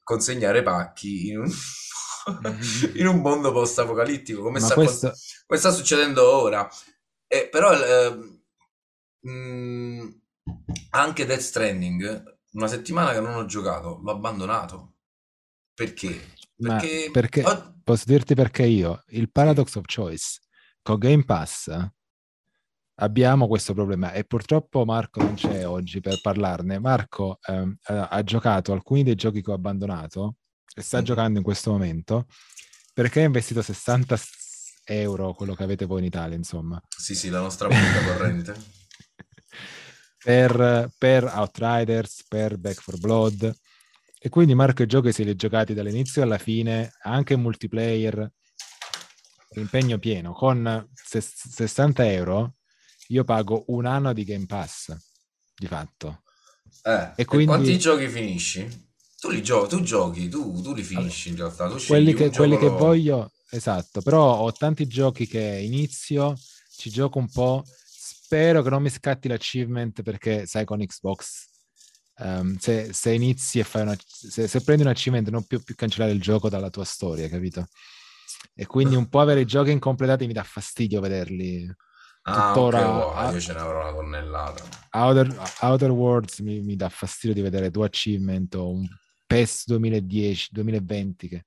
consegnare 0.04 0.64
pacchi 0.64 1.30
in 1.30 1.40
un, 1.40 1.50
in 2.96 3.08
un 3.08 3.22
mondo 3.22 3.52
post-apocalittico, 3.52 4.42
come 4.42 4.60
sta, 4.60 4.74
questo, 4.74 5.14
come 5.46 5.60
sta 5.60 5.72
succedendo 5.72 6.30
ora. 6.30 6.68
Eh, 7.28 7.48
però 7.50 7.72
ehm, 7.74 8.42
mm, 9.28 10.10
anche 10.92 11.26
Death 11.26 11.40
Stranding, 11.40 12.38
una 12.52 12.68
settimana 12.68 13.14
che 13.14 13.22
non 13.22 13.36
ho 13.36 13.46
giocato, 13.46 14.00
l'ho 14.04 14.12
abbandonato. 14.12 14.96
Perché? 15.74 16.34
Perché 16.56 17.10
perché, 17.12 17.44
ho- 17.44 17.80
posso 17.84 18.04
dirti 18.06 18.36
perché 18.36 18.66
io, 18.66 19.04
il 19.10 19.32
paradox 19.32 19.76
of 19.76 19.86
choice, 19.86 20.40
con 20.82 20.98
Game 20.98 21.24
Pass 21.24 21.70
abbiamo 22.96 23.48
questo 23.48 23.74
problema 23.74 24.12
e 24.12 24.26
purtroppo 24.26 24.86
Marco 24.86 25.22
non 25.22 25.34
c'è 25.34 25.66
oggi 25.66 26.02
per 26.02 26.20
parlarne. 26.22 26.80
Marco 26.80 27.40
ehm, 27.48 27.78
ha 27.86 28.24
giocato 28.24 28.74
alcuni 28.74 29.04
dei 29.04 29.16
giochi 29.16 29.42
che 29.42 29.52
ho 29.52 29.56
abbandonato 29.56 30.36
e 30.76 30.82
sta 30.82 31.00
mhm. 31.00 31.04
giocando 31.04 31.38
in 31.40 31.44
questo 31.44 31.72
momento 31.72 32.28
perché 32.94 33.22
ha 33.22 33.26
investito 33.26 33.62
60 33.62 34.16
s- 34.18 34.80
euro, 34.86 35.34
quello 35.34 35.56
che 35.56 35.64
avete 35.64 35.86
voi 35.86 36.00
in 36.00 36.06
Italia, 36.06 36.36
insomma, 36.36 36.82
Sì, 36.98 37.16
sì, 37.16 37.30
la 37.30 37.40
nostra 37.42 37.68
moneta 37.68 38.04
corrente. 38.04 38.56
per, 40.24 40.92
per 40.98 41.24
Outriders, 41.26 42.26
per 42.28 42.58
Back 42.58 42.84
4 42.84 42.98
Blood. 42.98 43.56
E 44.24 44.30
quindi 44.30 44.54
Marco 44.54 44.84
i 44.84 44.88
giochi 44.88 45.12
se 45.12 45.24
li 45.24 45.36
giocati 45.36 45.74
dall'inizio 45.74 46.22
alla 46.22 46.38
fine, 46.38 46.92
anche 47.04 47.34
in 47.34 47.42
multiplayer, 47.42 48.32
impegno 49.56 49.98
pieno. 49.98 50.34
Con 50.34 50.88
ses- 50.94 51.48
60 51.50 52.10
euro 52.12 52.56
io 53.08 53.24
pago 53.24 53.66
un 53.68 53.86
anno 53.86 54.14
di 54.14 54.24
Game 54.24 54.46
Pass, 54.46 54.96
di 55.56 55.68
fatto. 55.68 56.24
Eh, 56.84 57.12
E 57.16 57.26
e 57.28 57.42
quanti 57.44 57.72
quindi 57.72 57.80
giochi 57.80 58.08
finisci? 58.08 58.90
Tu 59.22 59.30
li 59.30 59.44
giochi, 59.44 59.70
tu 59.70 59.82
giochi, 59.84 60.28
tu, 60.30 60.62
tu 60.64 60.74
li 60.74 60.82
finisci 60.82 61.30
in 61.30 61.36
realtà, 61.36 61.70
tu 61.70 61.78
quelli 61.86 62.12
che, 62.12 62.32
quelli 62.32 62.58
che 62.58 62.70
lo... 62.70 62.76
voglio, 62.76 63.32
esatto, 63.52 64.02
però 64.02 64.40
ho 64.40 64.52
tanti 64.52 64.88
giochi 64.88 65.28
che 65.28 65.60
inizio, 65.64 66.34
ci 66.76 66.90
gioco 66.90 67.20
un 67.20 67.30
po', 67.30 67.64
spero 67.64 68.64
che 68.64 68.72
non 68.72 68.82
mi 68.82 68.90
scatti 68.90 69.28
l'achievement 69.28 70.02
perché 70.02 70.48
sai 70.48 70.66
con 70.66 70.84
Xbox 70.84 71.50
ehm, 72.18 72.58
se, 72.58 72.94
se 72.94 73.14
inizi 73.14 73.60
e 73.60 73.64
fai 73.64 73.84
una, 73.84 73.96
se, 74.04 74.48
se 74.48 74.64
prendi 74.64 74.82
un 74.82 74.90
achievement 74.90 75.30
non 75.30 75.46
puoi 75.46 75.62
più 75.62 75.76
cancellare 75.76 76.14
il 76.14 76.20
gioco 76.20 76.50
dalla 76.50 76.72
tua 76.72 76.84
storia, 76.84 77.30
capito? 77.30 77.68
E 78.56 78.66
quindi 78.66 78.96
un 78.96 79.08
po' 79.08 79.20
avere 79.20 79.42
i 79.42 79.46
giochi 79.46 79.70
incompletati 79.70 80.26
mi 80.26 80.34
dà 80.34 80.42
fastidio 80.44 81.00
vederli. 81.00 81.72
Ah, 82.24 82.54
Tuttora 82.54 82.88
wow, 82.90 83.10
a- 83.12 83.32
io 83.32 83.40
ce 83.40 83.54
ne 83.54 83.60
avrò 83.60 83.82
una 83.82 83.94
tonnellata. 83.94 84.64
Outer, 84.94 85.52
Outer 85.62 85.92
Worlds 85.92 86.40
mi, 86.40 86.60
mi 86.62 86.76
dà 86.76 86.90
fastidio 86.90 87.36
di 87.36 87.42
vedere 87.42 87.70
due 87.70 87.86
achievement 87.86 88.56
o 88.56 88.72
un 88.72 88.88
PES 89.32 89.68
2010, 89.68 90.50
2020 90.52 91.28
che... 91.28 91.46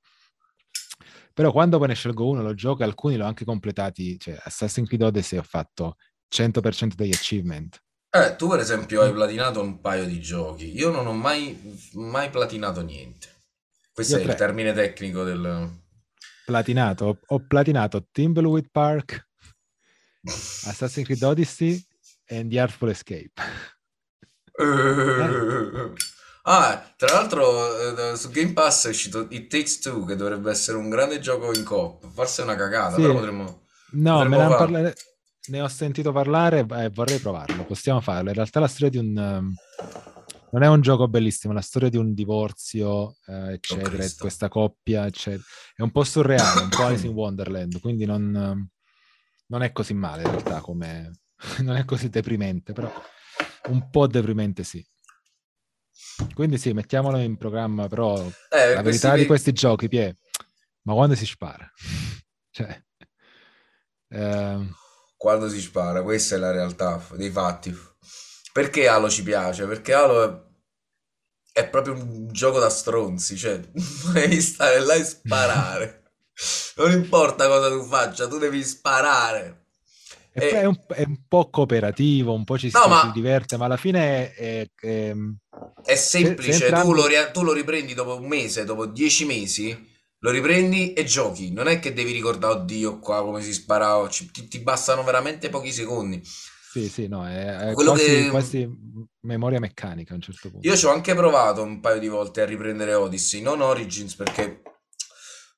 Però 1.35 1.53
quando 1.53 1.79
poi 1.79 1.88
ne 1.88 1.95
scelgo 1.95 2.29
uno 2.29 2.43
lo 2.43 2.55
gioco 2.55 2.83
alcuni 2.83 3.17
l'ho 3.17 3.26
anche 3.26 3.45
completati, 3.45 4.19
cioè 4.19 4.38
Assassin's 4.45 4.87
Creed 4.87 5.03
Odyssey 5.03 5.38
ho 5.38 5.43
fatto 5.43 5.97
100% 6.33 6.95
degli 6.95 7.12
achievement. 7.12 7.83
Eh, 8.09 8.37
tu 8.37 8.49
per 8.49 8.61
esempio 8.61 9.03
hai 9.03 9.12
platinato 9.12 9.61
un 9.61 9.81
paio 9.81 10.07
di 10.07 10.21
giochi, 10.21 10.73
io 10.76 10.91
non 10.91 11.07
ho 11.07 11.12
mai, 11.12 11.61
mai 11.95 12.31
platinato 12.31 12.81
niente. 12.81 13.33
Questo 13.93 14.14
Io 14.14 14.19
è 14.19 14.23
il 14.23 14.29
tre, 14.29 14.38
termine 14.38 14.73
tecnico 14.73 15.25
del... 15.25 15.83
platinato, 16.45 17.21
ho, 17.26 17.47
platinato 17.47 18.07
Thimbleweed 18.11 18.69
Park, 18.71 19.29
Assassin's 20.25 21.07
Creed 21.07 21.23
Odyssey 21.23 21.85
e 22.25 22.47
The 22.47 22.61
Artful 22.61 22.91
Escape. 22.91 23.33
Eh, 24.57 25.93
Ah, 26.47 26.93
tra 26.97 27.15
l'altro 27.15 28.13
eh, 28.13 28.17
su 28.17 28.31
Game 28.31 28.53
Pass 28.53 28.87
è 28.87 28.91
uscito 28.91 29.27
It 29.31 29.49
Takes 29.49 29.79
Two, 29.79 30.05
che 30.05 30.15
dovrebbe 30.15 30.51
essere 30.51 30.77
un 30.77 30.91
grande 30.91 31.19
gioco 31.19 31.55
in 31.55 31.65
coop. 31.65 32.07
Forse 32.13 32.43
è 32.43 32.45
una 32.45 32.55
cagata, 32.57 32.97
però 32.97 33.09
sì, 33.09 33.15
potremmo, 33.15 33.67
no, 33.93 34.25
me 34.25 34.25
potremmo 34.25 34.37
ne, 34.37 34.43
han 34.43 34.51
farlo. 34.51 34.73
parla- 34.73 34.93
ne 35.47 35.61
ho 35.61 35.69
sentito 35.69 36.13
parlare 36.13 36.67
e 36.69 36.91
vorrei 36.91 37.19
provarlo, 37.19 37.65
possiamo 37.65 38.01
farlo. 38.01 38.29
In 38.29 38.35
realtà 38.35 38.61
la 38.61 38.69
storia 38.69 38.91
di 38.91 38.99
un... 38.99 39.17
um, 39.17 39.55
non 40.53 40.63
è 40.63 40.69
un 40.69 40.81
gioco 40.83 41.09
bellissimo, 41.09 41.53
è 41.53 41.57
la 41.57 41.63
storia 41.63 41.89
di 41.89 41.97
un 41.97 42.13
divorzio, 42.15 43.17
eh, 43.27 43.33
Oh 43.33 43.51
eccetera, 43.51 43.89
e 43.89 43.93
Cristo. 43.97 44.21
questa 44.21 44.49
coppia, 44.49 45.07
eccetera. 45.07 45.43
È 45.75 45.83
un 45.83 45.91
po' 45.91 46.05
surreale, 46.05 46.61
un 46.61 46.69
po' 46.69 46.85
Alice 46.85 47.07
in 47.07 47.13
Wonderland, 47.13 47.81
quindi 47.81 48.05
non, 48.05 48.35
um, 48.35 48.69
non 49.47 49.63
è 49.63 49.73
così 49.73 49.95
male 49.95 50.23
in 50.23 50.31
realtà, 50.31 50.61
come... 50.61 51.11
non 51.61 51.77
è 51.77 51.85
così 51.85 52.11
deprimente, 52.11 52.73
però 52.73 52.93
un 53.71 53.89
po' 53.91 54.07
deprimente 54.07 54.63
sì. 54.63 54.87
Quindi 56.35 56.59
sì, 56.59 56.73
mettiamolo 56.73 57.18
in 57.18 57.37
programma, 57.37 57.88
però 57.88 58.30
Eh, 58.50 58.75
la 58.75 58.83
questi 58.83 59.09
verità 59.09 59.16
di 59.16 59.25
qui... 59.25 59.26
questi 59.26 59.52
giochi, 59.52 59.88
Pie, 59.88 60.16
ma 60.83 60.94
quando 60.94 61.14
si 61.14 61.26
spara? 61.26 61.71
Cioè, 62.54 62.80
ehm, 64.11 64.75
Quando 65.16 65.49
si 65.49 65.61
spara, 65.61 66.02
questa 66.02 66.37
è 66.37 66.38
la 66.38 66.52
realtà 66.52 67.02
dei 67.14 67.30
fatti. 67.30 67.75
Perché 68.52 68.87
Halo 68.87 69.09
ci 69.11 69.23
piace? 69.25 69.66
Perché 69.66 69.92
Halo 69.92 70.23
è, 71.52 71.61
è 71.61 71.68
proprio 71.68 71.94
un 71.94 72.28
gioco 72.33 72.59
da 72.59 72.68
stronzi, 72.68 73.37
cioè 73.37 73.59
devi 74.12 74.40
stare 74.40 74.80
là 74.80 74.94
e 74.94 75.04
sparare. 75.04 76.02
Non 76.76 76.90
importa 76.90 77.47
cosa 77.47 77.68
tu 77.71 77.85
faccia, 77.85 78.26
tu 78.26 78.38
devi 78.38 78.64
sparare. 78.64 79.66
e 80.33 80.42
poi 80.42 80.61
è 80.62 80.64
E 80.64 80.66
un, 80.66 80.76
è 80.88 81.04
un 81.06 81.26
po' 81.28 81.49
cooperativo, 81.50 82.33
un 82.35 82.44
po' 82.44 82.59
ci, 82.59 82.71
no, 82.75 82.80
sta- 82.80 82.88
ma 82.88 83.02
si 83.02 83.11
diverte, 83.11 83.56
ma 83.56 83.66
alla 83.66 83.76
fine 83.76 84.33
è, 84.35 84.35
è- 84.62 84.71
ehm, 84.87 85.37
è 85.82 85.94
se, 85.94 86.37
se 86.40 86.73
semplice, 86.73 86.73
tu 86.73 86.92
lo, 86.92 87.06
ri- 87.06 87.30
tu 87.32 87.42
lo 87.42 87.52
riprendi 87.52 87.94
dopo 87.94 88.16
un 88.16 88.26
mese, 88.26 88.64
dopo 88.64 88.87
dieci 88.87 89.25
mesi, 89.25 89.92
lo 90.18 90.30
riprendi 90.30 90.92
e 90.94 91.04
giochi. 91.04 91.52
Non 91.52 91.68
è 91.68 91.78
che 91.78 91.92
devi 91.92 92.12
ricordare, 92.12 92.54
oddio, 92.54 92.99
qua 92.99 93.23
come 93.23 93.42
si 93.42 93.52
sparava, 93.52 94.08
ci- 94.08 94.30
ti, 94.30 94.49
ti 94.49 94.61
bastano 94.61 95.02
veramente 95.04 95.49
pochi 95.50 95.73
secondi. 95.73 96.23
Sì, 96.70 96.88
sì, 96.88 97.06
no, 97.06 97.26
è, 97.26 97.70
è 97.70 97.75
Quello 97.75 97.92
quasi, 97.92 98.04
che 98.04 98.28
quasi 98.28 98.68
memoria 99.20 99.61
meccanica 99.61 100.12
a 100.12 100.16
un 100.16 100.23
certo 100.23 100.50
io 100.50 100.50
punto. 100.50 100.76
ci 100.76 100.87
ho 100.87 100.90
anche 100.90 101.14
provato 101.14 101.62
un 101.62 101.80
paio 101.80 102.00
di 102.00 102.08
volte 102.08 102.40
a 102.40 102.46
riprendere 102.46 102.94
Odyssey, 102.94 103.40
non 103.40 103.61
Origins 103.61 104.14
perché 104.16 104.62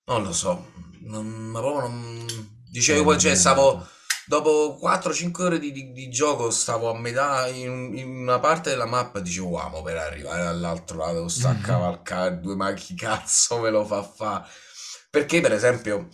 non 0.06 0.22
lo 0.22 0.32
so, 0.32 0.72
non, 1.00 1.26
ma 1.26 1.60
proprio 1.60 1.88
non... 1.88 2.54
Dicevo 2.70 2.98
Eh, 3.00 3.04
poi, 3.04 3.14
non 3.14 3.20
cioè, 3.20 3.32
è 3.32 3.34
stavo. 3.34 3.86
Dopo 4.26 4.76
4-5 4.78 5.47
ore 5.47 5.59
di, 5.59 5.73
di- 5.73 5.92
di 5.92 6.09
gioco, 6.11 6.50
stavo 6.50 6.90
a 6.90 6.99
metà 6.99 7.47
in, 7.49 7.97
in 7.97 8.09
una 8.09 8.38
parte 8.40 8.71
della 8.71 8.87
mappa 8.87 9.18
e 9.21 9.23
dicevo, 9.23 9.49
wow, 9.49 9.83
per 9.83 9.97
arrivare 9.97 10.45
dall'altro 10.45 10.99
lato 10.99 11.28
sta 11.28 11.50
a 11.50 11.59
cavalcare 11.59 12.40
due, 12.40 12.54
ma 12.56 12.73
chi 12.75 12.95
cazzo 12.97 13.59
me 13.61 13.71
lo 13.71 13.85
fa 13.85 14.02
fa? 14.02 14.47
Perché, 15.11 15.40
per 15.40 15.52
esempio, 15.52 16.09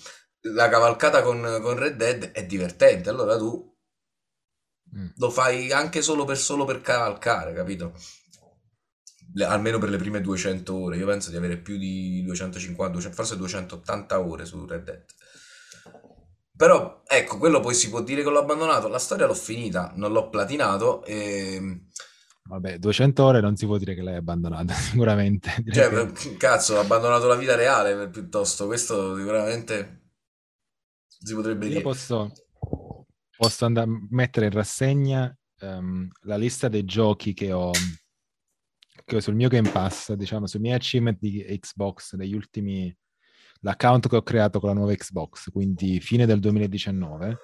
la 0.55 0.69
cavalcata 0.69 1.23
con, 1.23 1.41
con 1.63 1.77
Red 1.77 1.97
Dead 1.97 2.33
è 2.33 2.45
divertente, 2.47 3.09
allora 3.11 3.37
tu 3.37 3.71
Mm. 4.95 5.13
lo 5.17 5.31
fai 5.31 5.73
anche 5.73 6.03
solo 6.03 6.25
per, 6.25 6.37
solo 6.37 6.65
per 6.67 6.81
cavalcare, 6.83 7.55
capito? 7.55 7.95
Le- 9.35 9.45
almeno 9.45 9.79
per 9.79 9.89
le 9.89 9.97
prime 9.97 10.21
200 10.21 10.75
ore. 10.77 10.97
Io 10.97 11.07
penso 11.07 11.31
di 11.31 11.37
avere 11.37 11.57
più 11.59 11.79
di 11.79 12.23
250, 12.25 12.93
200, 12.93 13.17
forse 13.17 13.37
280 13.37 14.21
ore 14.21 14.45
su 14.45 14.65
Red 14.67 14.85
Dead. 14.85 15.05
Però, 16.57 17.03
ecco, 17.07 17.39
quello 17.39 17.61
poi 17.61 17.75
si 17.75 17.89
può 17.89 18.03
dire 18.03 18.23
che 18.23 18.31
l'ho 18.31 18.41
abbandonato. 18.41 18.89
La 18.89 18.99
storia 18.99 19.27
l'ho 19.27 19.35
finita, 19.35 19.93
non 19.97 20.13
l'ho 20.13 20.29
platinato. 20.29 21.05
E... 21.05 21.87
Vabbè, 22.45 22.79
200 22.79 23.25
ore 23.25 23.41
non 23.41 23.57
si 23.57 23.67
può 23.67 23.79
dire 23.79 23.95
che 23.95 24.03
l'hai 24.03 24.17
abbandonata, 24.17 24.75
sicuramente. 24.75 25.55
Direi 25.59 25.91
Cioè, 25.91 26.13
che 26.13 26.37
cazzo, 26.37 26.77
ho 26.77 26.81
abbandonato 26.81 27.27
la 27.27 27.37
vita 27.37 27.55
reale 27.55 28.09
piuttosto. 28.11 28.67
Questo 28.67 29.17
sicuramente 29.17 30.03
si 31.07 31.35
potrebbe 31.35 31.65
io 31.67 31.71
dire. 31.71 31.83
posso, 31.83 32.33
posso 33.37 33.65
andare, 33.65 33.89
mettere 34.11 34.47
in 34.47 34.53
rassegna 34.53 35.37
ehm, 35.59 36.09
la 36.23 36.37
lista 36.37 36.69
dei 36.69 36.85
giochi 36.85 37.33
che 37.33 37.53
ho, 37.53 37.71
che 39.05 39.17
ho 39.17 39.21
sul 39.21 39.35
mio 39.35 39.49
Game 39.49 39.71
Pass, 39.71 40.13
diciamo, 40.13 40.47
sui 40.47 40.61
miei 40.61 40.75
achievement 40.75 41.19
di 41.19 41.45
Xbox 41.61 42.15
degli 42.15 42.35
ultimi, 42.35 42.95
l'account 43.63 44.09
che 44.09 44.17
ho 44.17 44.23
creato 44.23 44.61
con 44.61 44.69
la 44.69 44.75
nuova 44.75 44.95
Xbox, 44.95 45.51
quindi 45.51 46.01
fine 46.01 46.27
del 46.27 46.41
2019, 46.41 47.39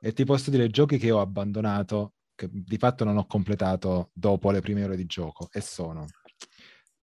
e 0.00 0.12
ti 0.12 0.24
posso 0.24 0.50
dire 0.50 0.68
giochi 0.68 0.98
che 0.98 1.10
ho 1.10 1.20
abbandonato, 1.20 2.14
che 2.34 2.48
di 2.50 2.78
fatto 2.78 3.04
non 3.04 3.16
ho 3.16 3.26
completato 3.26 4.10
dopo 4.12 4.50
le 4.50 4.60
prime 4.60 4.84
ore 4.84 4.96
di 4.96 5.06
gioco, 5.06 5.48
e 5.52 5.60
sono 5.60 6.06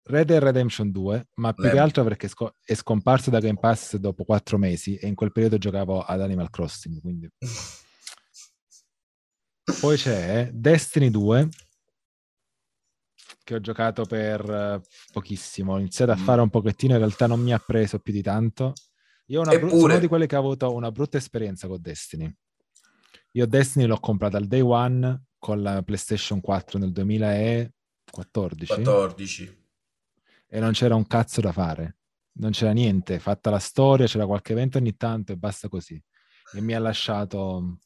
Red 0.06 0.28
Dead 0.28 0.44
Redemption 0.44 0.92
2, 0.92 1.28
ma 1.36 1.54
più 1.54 1.64
Lem. 1.64 1.74
che 1.74 1.80
altro 1.80 2.04
perché 2.04 2.28
sco- 2.28 2.56
è 2.64 2.74
scomparso 2.74 3.30
da 3.30 3.40
Game 3.40 3.60
Pass 3.60 3.96
dopo 3.96 4.26
quattro 4.26 4.58
mesi 4.58 4.96
e 4.96 5.08
in 5.08 5.16
quel 5.16 5.32
periodo 5.32 5.58
giocavo 5.58 6.02
ad 6.02 6.22
Animal 6.22 6.50
Crossing, 6.50 7.00
quindi... 7.00 7.30
Poi 9.80 9.96
c'è 9.96 10.50
Destiny 10.52 11.10
2, 11.10 11.48
che 13.44 13.56
ho 13.56 13.60
giocato 13.60 14.06
per 14.06 14.42
eh, 14.50 14.82
pochissimo. 15.12 15.74
Ho 15.74 15.80
iniziato 15.80 16.12
a 16.12 16.16
Mm. 16.18 16.24
fare 16.24 16.42
un 16.42 16.50
pochettino, 16.50 16.94
in 16.94 17.00
realtà 17.00 17.28
non 17.28 17.42
mi 17.42 17.54
ha 17.54 17.60
preso 17.60 18.00
più 18.00 18.14
di 18.14 18.22
tanto. 18.22 18.74
Io 19.28 19.40
ho 19.40 19.42
una 19.44 19.52
bru- 19.52 19.64
Eppure- 19.66 19.80
sono 19.82 19.92
uno 19.94 20.02
di 20.02 20.08
quelli 20.08 20.28
che 20.28 20.36
ha 20.36 20.40
avuto 20.40 20.74
una 20.74 20.92
brutta 20.92 21.18
esperienza 21.18 21.68
con 21.68 21.82
Destiny. 21.82 22.34
Io 23.32 23.46
Destiny 23.48 23.86
l'ho 23.86 24.00
comprato 24.00 24.38
al 24.38 24.48
day 24.48 24.62
one 24.62 25.26
con 25.38 25.62
la 25.62 25.82
PlayStation 25.82 26.40
4 26.40 26.78
nel 26.80 26.92
2014 26.92 28.74
14. 28.84 29.68
e 30.48 30.60
non 30.60 30.72
c'era 30.72 30.96
un 30.96 31.06
cazzo 31.08 31.42
da 31.42 31.52
fare. 31.52 31.98
Non 32.36 32.52
c'era 32.52 32.72
niente, 32.72 33.20
fatta 33.20 33.50
la 33.50 33.60
storia, 33.60 34.06
c'era 34.08 34.26
qualche 34.26 34.54
evento 34.54 34.78
ogni 34.78 34.96
tanto 34.96 35.32
e 35.32 35.38
basta 35.38 35.68
così. 35.68 36.02
E 36.54 36.62
mi 36.62 36.74
ha 36.74 36.80
lasciato 36.80 37.78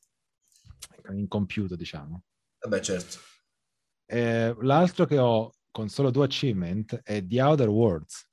incompiuto, 1.11 1.75
diciamo. 1.75 2.23
Vabbè, 2.59 2.79
certo. 2.81 3.17
Eh, 4.07 4.55
l'altro 4.61 5.05
che 5.05 5.19
ho 5.19 5.51
con 5.69 5.89
solo 5.89 6.09
due 6.09 6.25
achievement 6.25 7.01
è 7.03 7.23
The 7.23 7.41
Outer 7.41 7.67
Worlds, 7.67 8.27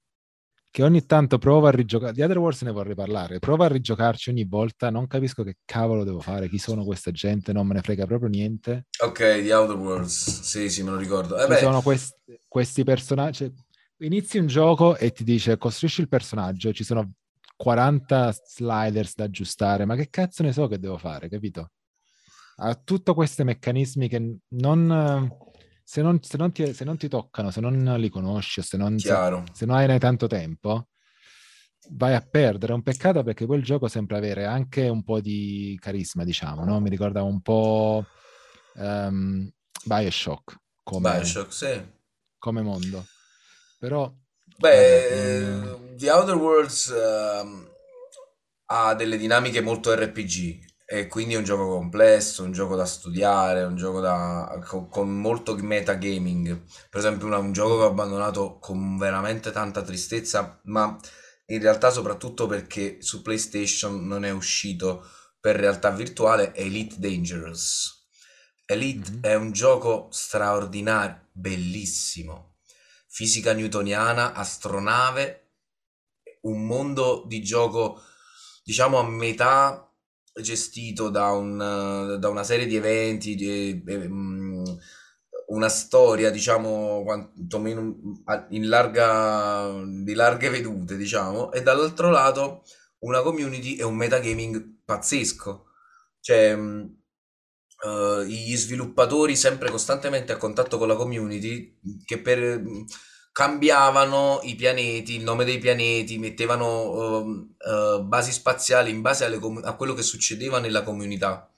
che 0.71 0.83
ogni 0.83 1.05
tanto 1.05 1.39
provo 1.39 1.67
a 1.67 1.71
rigiocare. 1.71 2.13
The 2.15 2.23
Outer 2.23 2.39
Worlds 2.39 2.63
ne 2.63 2.71
vorrei 2.71 2.95
parlare. 2.95 3.39
Provo 3.39 3.65
a 3.65 3.69
rigiocarci 3.69 4.31
ogni 4.31 4.45
volta, 4.45 4.91
non 4.91 5.07
capisco 5.07 5.43
che 5.43 5.59
cavolo 5.65 6.05
devo 6.05 6.21
fare, 6.21 6.49
chi 6.49 6.59
sono 6.59 6.85
questa 6.85 7.11
gente, 7.11 7.53
non 7.53 7.67
me 7.67 7.75
ne 7.75 7.81
frega 7.81 8.07
proprio 8.07 8.29
niente. 8.29 8.87
Ok, 9.03 9.19
The 9.19 9.53
Outer 9.53 9.77
Worlds. 9.77 10.41
Sì, 10.41 10.71
sì, 10.71 10.83
me 10.83 10.91
lo 10.91 10.97
ricordo. 10.97 11.37
Eh 11.37 11.57
sono 11.59 11.83
quest- 11.83 12.17
questi 12.49 12.83
personaggi. 12.83 13.45
cioè, 13.45 13.53
inizi 13.99 14.39
un 14.39 14.47
gioco 14.47 14.97
e 14.97 15.13
ti 15.13 15.25
dice 15.25 15.59
costruisci 15.59 16.01
il 16.01 16.09
personaggio, 16.09 16.73
ci 16.73 16.85
sono 16.85 17.13
40 17.57 18.33
sliders 18.33 19.15
da 19.15 19.25
aggiustare, 19.25 19.85
ma 19.85 19.95
che 19.97 20.09
cazzo 20.11 20.43
ne 20.43 20.53
so 20.53 20.67
che 20.67 20.79
devo 20.79 20.99
fare, 20.99 21.29
capito? 21.29 21.71
Ha 22.57 22.75
tutti 22.75 23.13
questi 23.13 23.45
meccanismi 23.45 24.09
che 24.09 24.37
non... 24.49 25.44
Se 25.87 26.01
non, 26.01 26.19
se 26.23 26.39
non 26.39 26.51
ti, 26.51 26.73
se 26.73 26.85
non 26.85 26.97
ti 26.97 27.09
toccano, 27.09 27.51
se 27.51 27.61
non 27.61 27.95
li 27.99 28.09
conosci 28.09 28.63
se 28.63 28.79
non, 28.79 28.99
se, 28.99 29.15
se 29.53 29.67
non 29.67 29.77
hai 29.77 29.87
ne 29.87 29.99
tanto 29.99 30.27
tempo, 30.27 30.89
vai 31.91 32.15
a 32.15 32.21
perdere. 32.21 32.73
È 32.73 32.75
un 32.75 32.83
peccato 32.83 33.23
perché 33.23 33.45
quel 33.45 33.63
gioco 33.63 33.87
sembra 33.87 34.17
avere 34.17 34.47
anche 34.47 34.89
un 34.89 35.05
po' 35.05 35.21
di 35.21 35.79
carisma, 35.81 36.25
diciamo, 36.25 36.65
no? 36.65 36.81
Mi 36.81 36.89
ricorda 36.89 37.23
un 37.23 37.43
po' 37.43 38.03
ehm, 38.77 39.53
Bioshock 39.85 40.57
come, 40.83 41.11
Bioshock, 41.11 41.53
sì. 41.53 41.83
come 42.39 42.63
mondo. 42.63 43.05
Però 43.79 44.11
Beh, 44.57 45.07
eh, 45.09 45.79
The 45.97 46.11
Outer 46.11 46.37
Worlds 46.37 46.89
ehm, 46.89 47.69
ha 48.67 48.95
delle 48.95 49.19
dinamiche 49.19 49.61
molto 49.61 49.95
RPG 49.95 50.73
e 50.99 51.07
quindi 51.09 51.35
è 51.35 51.37
un 51.39 51.45
gioco 51.45 51.69
complesso, 51.69 52.43
un 52.45 52.53
gioco 52.53 52.77
da 52.77 52.85
studiare, 52.87 53.63
un 53.65 53.77
gioco 53.77 54.01
da, 54.01 54.61
con, 54.67 54.89
con 54.89 55.11
molto 55.21 55.55
metagaming. 55.57 56.63
Per 56.91 57.01
esempio, 57.01 57.27
una- 57.27 57.39
un 57.39 57.53
gioco 57.53 57.77
che 57.79 57.83
ho 57.85 57.89
abbandonato 57.89 58.59
con 58.59 58.97
veramente 58.97 59.51
tanta 59.51 59.83
tristezza, 59.83 60.61
ma 60.65 60.97
in 61.47 61.61
realtà 61.61 61.91
soprattutto 61.91 62.47
perché 62.47 62.99
su 63.01 63.23
PlayStation 63.23 64.07
non 64.07 64.25
è 64.25 64.31
uscito 64.31 65.05
per 65.41 65.57
realtà 65.57 65.91
virtuale, 65.91 66.53
è 66.53 66.63
Elite 66.63 66.97
Dangerous. 66.99 68.07
Elite 68.67 69.11
Mhm. 69.11 69.21
è 69.23 69.35
un 69.35 69.53
gioco 69.53 70.09
straordinario, 70.11 71.29
bellissimo 71.33 72.53
fisica 73.09 73.53
newtoniana, 73.53 74.33
astronave, 74.35 75.53
un 76.43 76.67
mondo 76.67 77.25
di 77.27 77.43
gioco, 77.43 78.01
diciamo, 78.65 78.99
a 78.99 79.09
metà 79.09 79.84
gestito 80.41 81.09
da, 81.11 81.31
un, 81.31 82.17
da 82.19 82.29
una 82.29 82.45
serie 82.45 82.67
di 82.67 82.77
eventi, 82.77 83.35
di, 83.35 83.83
eh, 83.87 84.09
mm, 84.09 84.65
una 85.49 85.69
storia, 85.69 86.31
diciamo, 86.31 87.03
quantomeno 87.05 87.97
in 88.51 88.69
larga, 88.69 89.73
di 89.85 90.15
larghe 90.15 90.49
vedute, 90.51 90.97
diciamo, 90.97 91.53
e 91.53 91.63
dall'altro 91.63 92.11
lato 92.11 92.65
una 93.01 93.21
community 93.23 93.77
e 93.77 93.85
un 93.85 93.97
metagaming 93.97 94.83
pazzesco. 94.85 95.67
Cioè, 96.21 96.57
mm, 96.57 96.85
eh, 97.85 98.25
gli 98.27 98.57
sviluppatori 98.57 99.37
sempre 99.37 99.71
costantemente 99.71 100.33
a 100.33 100.37
contatto 100.37 100.79
con 100.79 100.89
la 100.89 100.97
community 100.97 101.79
che 102.05 102.19
per, 102.21 102.61
mm, 102.61 102.83
cambiavano 103.35 104.39
i 104.45 104.55
pianeti, 104.55 105.17
il 105.17 105.25
nome 105.25 105.45
dei 105.45 105.59
pianeti, 105.59 106.19
mettevano 106.19 107.19
ehm, 107.19 107.55
eh, 107.59 108.01
basi 108.05 108.31
spaziali 108.31 108.93
in 108.93 109.01
base 109.01 109.29
com- 109.41 109.61
a 109.65 109.75
quello 109.75 109.93
che 109.93 110.03
succedeva 110.03 110.61
nella 110.61 110.85
comunità. 110.85 111.51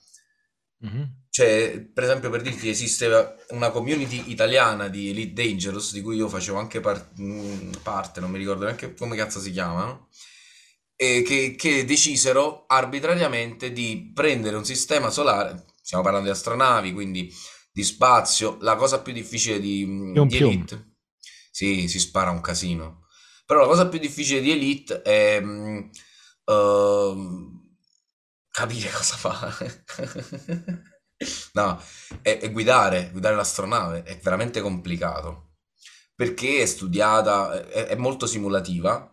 Mhm. 0.79 1.25
Cioè, 1.29 1.81
per 1.93 2.03
esempio, 2.05 2.31
per 2.31 2.41
dirti, 2.41 2.67
esisteva 2.67 3.31
una 3.49 3.69
community 3.69 4.23
italiana 4.31 4.87
di 4.87 5.09
Elite 5.09 5.33
Dangerous, 5.33 5.93
di 5.93 6.01
cui 6.01 6.15
io 6.15 6.27
facevo 6.27 6.57
anche 6.57 6.79
par- 6.79 7.11
mh, 7.15 7.81
parte, 7.83 8.21
non 8.21 8.31
mi 8.31 8.39
ricordo 8.39 8.63
neanche 8.65 8.95
come 8.95 9.15
cazzo 9.15 9.39
si 9.39 9.51
chiamano, 9.51 10.07
e 10.95 11.21
che, 11.21 11.53
che 11.55 11.85
decisero 11.85 12.65
arbitrariamente 12.65 13.71
di 13.71 14.11
prendere 14.15 14.55
un 14.55 14.65
sistema 14.65 15.11
solare, 15.11 15.65
stiamo 15.79 16.03
parlando 16.03 16.29
di 16.31 16.35
astronavi, 16.35 16.91
quindi 16.91 17.31
di 17.71 17.83
spazio, 17.83 18.57
la 18.61 18.75
cosa 18.75 19.01
più 19.01 19.13
difficile 19.13 19.59
di, 19.59 19.85
Pium 20.11 20.27
di 20.27 20.37
pium. 20.37 20.86
Sì, 21.57 21.87
si 21.87 21.99
spara 21.99 22.29
un 22.29 22.41
casino. 22.41 23.07
Però 23.45 23.61
la 23.61 23.67
cosa 23.67 23.87
più 23.87 23.97
difficile 23.99 24.41
di 24.41 24.51
Elite 24.51 25.01
è 25.01 25.39
mh, 25.39 25.89
ehm, 26.45 27.61
capire 28.51 28.89
cosa 28.93 29.15
fare. 29.15 29.83
No, 31.53 31.81
è, 32.21 32.37
è 32.39 32.51
guidare, 32.51 33.09
guidare 33.11 33.35
l'astronave 33.35 34.03
è 34.03 34.17
veramente 34.19 34.61
complicato 34.61 35.55
perché 36.15 36.61
è 36.61 36.65
studiata, 36.65 37.67
è, 37.69 37.85
è 37.87 37.95
molto 37.95 38.25
simulativa, 38.27 39.11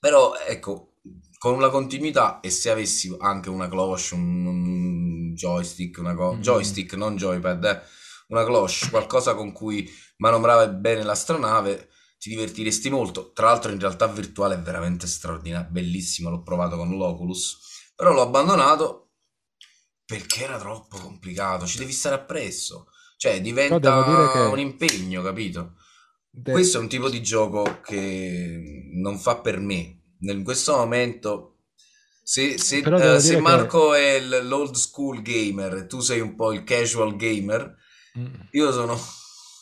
però 0.00 0.34
ecco, 0.36 0.94
con 1.38 1.54
una 1.54 1.70
continuità 1.70 2.40
e 2.40 2.50
se 2.50 2.70
avessi 2.70 3.14
anche 3.20 3.48
una 3.48 3.68
cloche, 3.68 4.14
un, 4.14 4.46
un 4.46 5.34
joystick, 5.34 5.98
una 5.98 6.14
co- 6.14 6.34
Mm. 6.34 6.40
joystick, 6.40 6.94
non 6.94 7.16
joypad, 7.16 7.64
eh, 7.64 7.80
una 8.28 8.44
cloche, 8.44 8.88
qualcosa 8.90 9.34
con 9.34 9.52
cui 9.52 9.88
manovrare 10.18 10.70
bene 10.70 11.02
l'astronave, 11.02 11.88
ti 12.18 12.30
divertiresti 12.30 12.90
molto. 12.90 13.32
Tra 13.32 13.46
l'altro 13.46 13.70
in 13.70 13.78
realtà 13.78 14.06
virtuale 14.06 14.54
è 14.56 14.60
veramente 14.60 15.06
straordinario, 15.06 15.70
bellissimo, 15.70 16.30
l'ho 16.30 16.42
provato 16.42 16.76
con 16.76 16.90
l'Oculus, 16.96 17.58
però 17.94 18.12
l'ho 18.12 18.22
abbandonato 18.22 19.10
perché 20.04 20.44
era 20.44 20.58
troppo 20.58 20.98
complicato, 20.98 21.66
ci 21.66 21.78
devi 21.78 21.92
stare 21.92 22.14
appresso. 22.16 22.86
Cioè, 23.16 23.40
diventa 23.40 23.78
che- 24.32 24.38
un 24.52 24.58
impegno, 24.58 25.22
capito? 25.22 25.74
De- 26.30 26.52
Questo 26.52 26.78
è 26.78 26.80
un 26.80 26.88
tipo 26.88 27.08
di 27.10 27.22
gioco 27.22 27.80
che 27.82 28.90
non 28.94 29.18
fa 29.18 29.38
per 29.40 29.58
me. 29.58 29.96
In 30.20 30.44
questo 30.44 30.76
momento, 30.76 31.58
se, 32.22 32.58
se, 32.58 32.80
devo 32.82 33.18
se 33.18 33.28
dire 33.28 33.36
che- 33.36 33.40
Marco 33.42 33.94
è 33.94 34.20
l'old 34.20 34.74
school 34.74 35.20
gamer 35.22 35.74
e 35.74 35.86
tu 35.86 36.00
sei 36.00 36.20
un 36.20 36.34
po' 36.34 36.52
il 36.52 36.64
casual 36.64 37.16
gamer. 37.16 37.76
Io 38.52 38.72
sono 38.72 38.96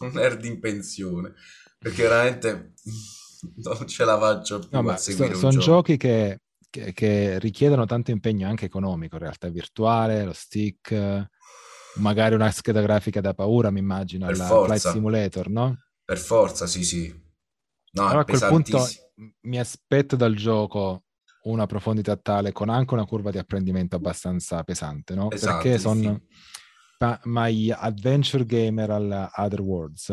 un 0.01 0.11
nerd 0.12 0.45
in 0.45 0.61
pensione. 0.61 1.35
Perché 1.79 2.03
veramente 2.03 2.73
non 3.62 3.87
ce 3.87 4.05
la 4.05 4.19
faccio 4.19 4.59
più 4.59 4.69
No, 4.73 4.83
ma 4.83 4.95
a 4.95 4.97
seguire 4.97 5.35
un 5.35 5.40
sono 5.40 5.59
giochi 5.59 5.97
che, 5.97 6.40
che- 6.71 6.92
che 6.92 7.38
richiedono 7.38 7.85
tanto 7.87 8.11
impegno 8.11 8.49
anche 8.49 8.64
economico, 8.64 9.16
in 9.16 9.23
realtà 9.23 9.49
virtuale, 9.49 10.25
lo 10.25 10.33
stick, 10.33 11.29
magari 11.99 12.35
una 12.35 12.51
scheda 12.51 12.81
grafica 12.81 13.21
da 13.21 13.35
paura, 13.35 13.71
mi 13.71 13.79
immagino, 13.81 14.27
Per 14.27 14.35
alla 14.35 14.47
forza. 14.47 14.64
Flight 14.64 14.83
Simulator, 14.97 15.49
no? 15.49 15.77
Per 16.05 16.19
forza, 16.19 16.66
sì, 16.66 16.85
sì. 16.85 17.09
No, 17.92 18.03
Allora 18.03 18.21
a 18.21 18.25
quel 18.25 18.40
punto 18.40 18.87
mi 19.42 19.59
aspetto 19.59 20.16
dal 20.16 20.35
gioco 20.35 21.05
una 21.45 21.66
profondità 21.66 22.16
tale 22.16 22.53
con 22.53 22.69
anche 22.69 22.95
una 22.95 23.07
curva 23.07 23.31
di 23.31 23.38
apprendimento 23.38 23.97
abbastanza 23.97 24.62
pesante, 24.64 25.14
no? 25.14 25.29
Esatto, 25.31 25.47
Perché 25.47 25.79
sono 25.79 25.95
difficile. 25.95 26.27
Gli 27.48 27.70
adventure 27.70 28.44
gamer 28.44 28.90
alla 28.90 29.30
Other 29.37 29.61
Worlds. 29.61 30.09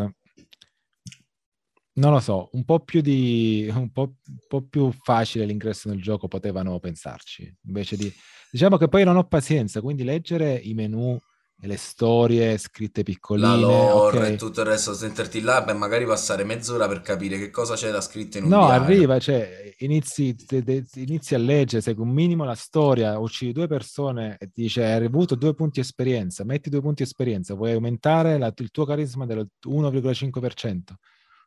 Non 1.96 2.12
lo 2.12 2.19
so, 2.19 2.50
un 2.54 2.65
po' 2.65 2.80
più 2.80 3.02
di 3.02 3.72
un 3.72 3.91
po', 3.91 4.15
un 4.26 4.38
po' 4.48 4.63
più 4.63 4.91
facile 4.91 5.46
l'ingresso 5.46 5.89
nel 5.89 6.02
gioco 6.02 6.28
potevano 6.28 6.80
pensarci, 6.80 7.56
invece 7.67 7.96
di 7.96 8.12
diciamo 8.50 8.78
che 8.78 8.88
poi 8.88 9.04
non 9.04 9.15
ho 9.15 9.28
pazienza, 9.28 9.80
quindi 9.80 10.04
leggere 10.04 10.56
i 10.56 10.74
menu 10.74 11.19
e 11.63 11.67
le 11.67 11.78
storie 11.78 12.58
scritte 12.58 12.99
La 12.99 13.04
piccoline, 13.04 13.89
lore 13.89 14.28
ok. 14.28 14.34
e 14.34 14.36
tutto 14.36 14.60
il 14.62 14.67
resto, 14.67 14.93
sentirti 14.93 15.39
là 15.39 15.65
e 15.65 15.73
magari 15.73 16.06
passare 16.06 16.43
mezz'ora 16.43 16.89
per 16.89 16.99
capire 16.99 17.38
che 17.39 17.49
cosa 17.49 17.76
c'è 17.76 17.89
da 17.89 18.02
scritto 18.02 18.38
in 18.38 18.43
un 18.43 18.49
No, 18.49 18.65
diario. 18.65 18.84
arriva, 18.84 19.17
cioè, 19.19 19.73
inizi, 19.78 20.36
te- 20.36 20.62
te- 20.62 20.84
inizi 20.95 21.36
a 21.36 21.38
leggere, 21.38 21.82
segui 21.82 22.04
un 22.04 22.12
minimo 22.13 22.43
la 22.43 22.54
storia, 22.56 23.17
uccidi 23.17 23.54
due 23.54 23.67
persone 23.67 24.36
e 24.39 24.49
dice 24.54 24.84
hai 24.84 25.06
avuto 25.06 25.36
due 25.36 25.54
punti 25.54 25.80
esperienza, 25.80 26.43
metti 26.43 26.69
due 26.69 26.82
punti 26.82 27.04
esperienza, 27.04 27.54
vuoi 27.54 27.71
aumentare 27.71 28.38
la- 28.38 28.52
il 28.56 28.69
tuo 28.69 28.84
carisma 28.86 29.26
dello 29.26 29.47
1,5%, 29.67 30.97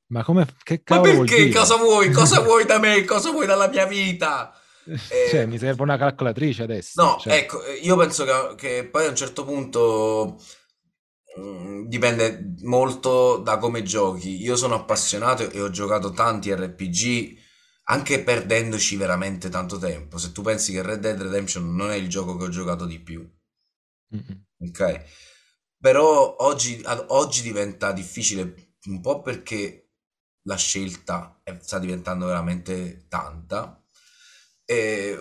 Ma 0.09 0.22
come 0.24 0.46
che 0.62 0.81
Ma 0.87 0.96
cavolo 0.96 1.12
vuol 1.12 1.26
perché? 1.26 1.50
Cosa 1.50 1.76
vuoi? 1.76 2.11
Cosa 2.11 2.40
vuoi 2.40 2.64
da 2.64 2.79
me? 2.79 3.05
Cosa 3.05 3.31
vuoi 3.33 3.44
dalla 3.46 3.68
mia 3.68 3.87
vita? 3.87 4.52
Cioè, 5.22 5.44
Eh, 5.44 5.46
mi 5.46 5.59
serve 5.59 5.83
una 5.83 5.96
calcolatrice 5.99 6.62
adesso. 6.62 6.94
No, 6.96 7.16
cioè. 7.16 7.35
ecco, 7.35 7.62
eh, 7.64 7.75
io 7.75 7.96
penso 7.96 8.25
che, 8.25 8.55
che 8.57 8.88
poi 8.88 9.07
a 9.07 9.11
un 9.11 9.16
certo 9.16 9.44
punto 9.44 10.38
mm, 11.40 11.87
dipende 11.88 12.55
molto 12.62 13.38
da 13.38 13.59
come 13.59 13.83
giochi. 13.83 14.40
Io 14.42 14.57
sono 14.57 14.75
appassionato 14.75 15.49
e 15.51 15.61
ho 15.61 15.70
giocato 15.70 16.11
tanti 16.12 16.53
RPG 16.55 17.37
anche 17.88 18.22
perdendoci 18.22 18.96
veramente 18.96 19.49
tanto 19.49 19.79
tempo. 19.79 20.18
Se 20.18 20.33
tu 20.33 20.42
pensi 20.42 20.72
che 20.72 20.83
Red 20.83 21.01
Dead 21.01 21.20
Redemption 21.20 21.75
non 21.75 21.90
è 21.90 21.94
il 21.96 22.09
gioco 22.09 22.37
che 22.37 22.44
ho 22.44 22.49
giocato 22.49 22.85
di 22.87 22.99
più, 23.01 23.29
Mm-mm. 24.12 24.44
ok? 24.59 25.05
Però 25.79 26.37
oggi, 26.40 26.81
ad 26.85 27.05
oggi 27.09 27.42
diventa 27.42 27.92
difficile 27.92 28.75
un 28.87 29.01
po' 29.01 29.20
perché 29.22 29.90
la 30.42 30.57
scelta 30.57 31.40
è- 31.42 31.57
sta 31.61 31.79
diventando 31.79 32.27
veramente 32.27 33.07
tanta 33.09 33.81
e 34.66 35.16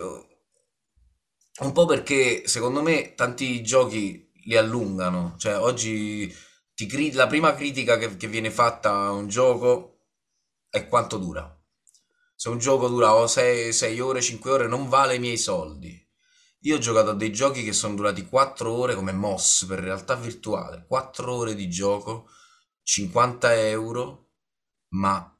un 1.58 1.72
po' 1.72 1.86
perché 1.86 2.46
secondo 2.46 2.82
me 2.82 3.14
tanti 3.14 3.62
giochi 3.62 4.30
li 4.44 4.56
allungano, 4.56 5.36
cioè 5.38 5.58
oggi 5.58 6.34
ti 6.74 7.12
la 7.12 7.26
prima 7.26 7.54
critica 7.54 7.96
che, 7.96 8.16
che 8.16 8.28
viene 8.28 8.50
fatta 8.50 8.90
a 8.90 9.10
un 9.12 9.28
gioco 9.28 10.08
è 10.68 10.86
quanto 10.88 11.16
dura. 11.16 11.50
Se 12.34 12.50
un 12.50 12.58
gioco 12.58 12.88
dura 12.88 13.26
6, 13.26 14.00
ore, 14.00 14.20
5 14.20 14.50
ore, 14.50 14.66
non 14.68 14.90
vale 14.90 15.14
i 15.14 15.18
miei 15.18 15.38
soldi. 15.38 15.98
Io 16.60 16.76
ho 16.76 16.78
giocato 16.78 17.10
a 17.10 17.14
dei 17.14 17.32
giochi 17.32 17.62
che 17.62 17.72
sono 17.72 17.94
durati 17.94 18.26
4 18.26 18.70
ore 18.70 18.94
come 18.94 19.12
Moss 19.12 19.64
per 19.64 19.78
realtà 19.78 20.16
virtuale, 20.16 20.84
4 20.86 21.32
ore 21.32 21.54
di 21.54 21.70
gioco, 21.70 22.28
50 22.82 23.54
euro, 23.68 24.32
ma 24.90 25.34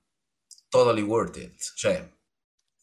totally 0.68 1.02
worth 1.02 1.36
it. 1.36 1.72
Cioè, 1.74 2.15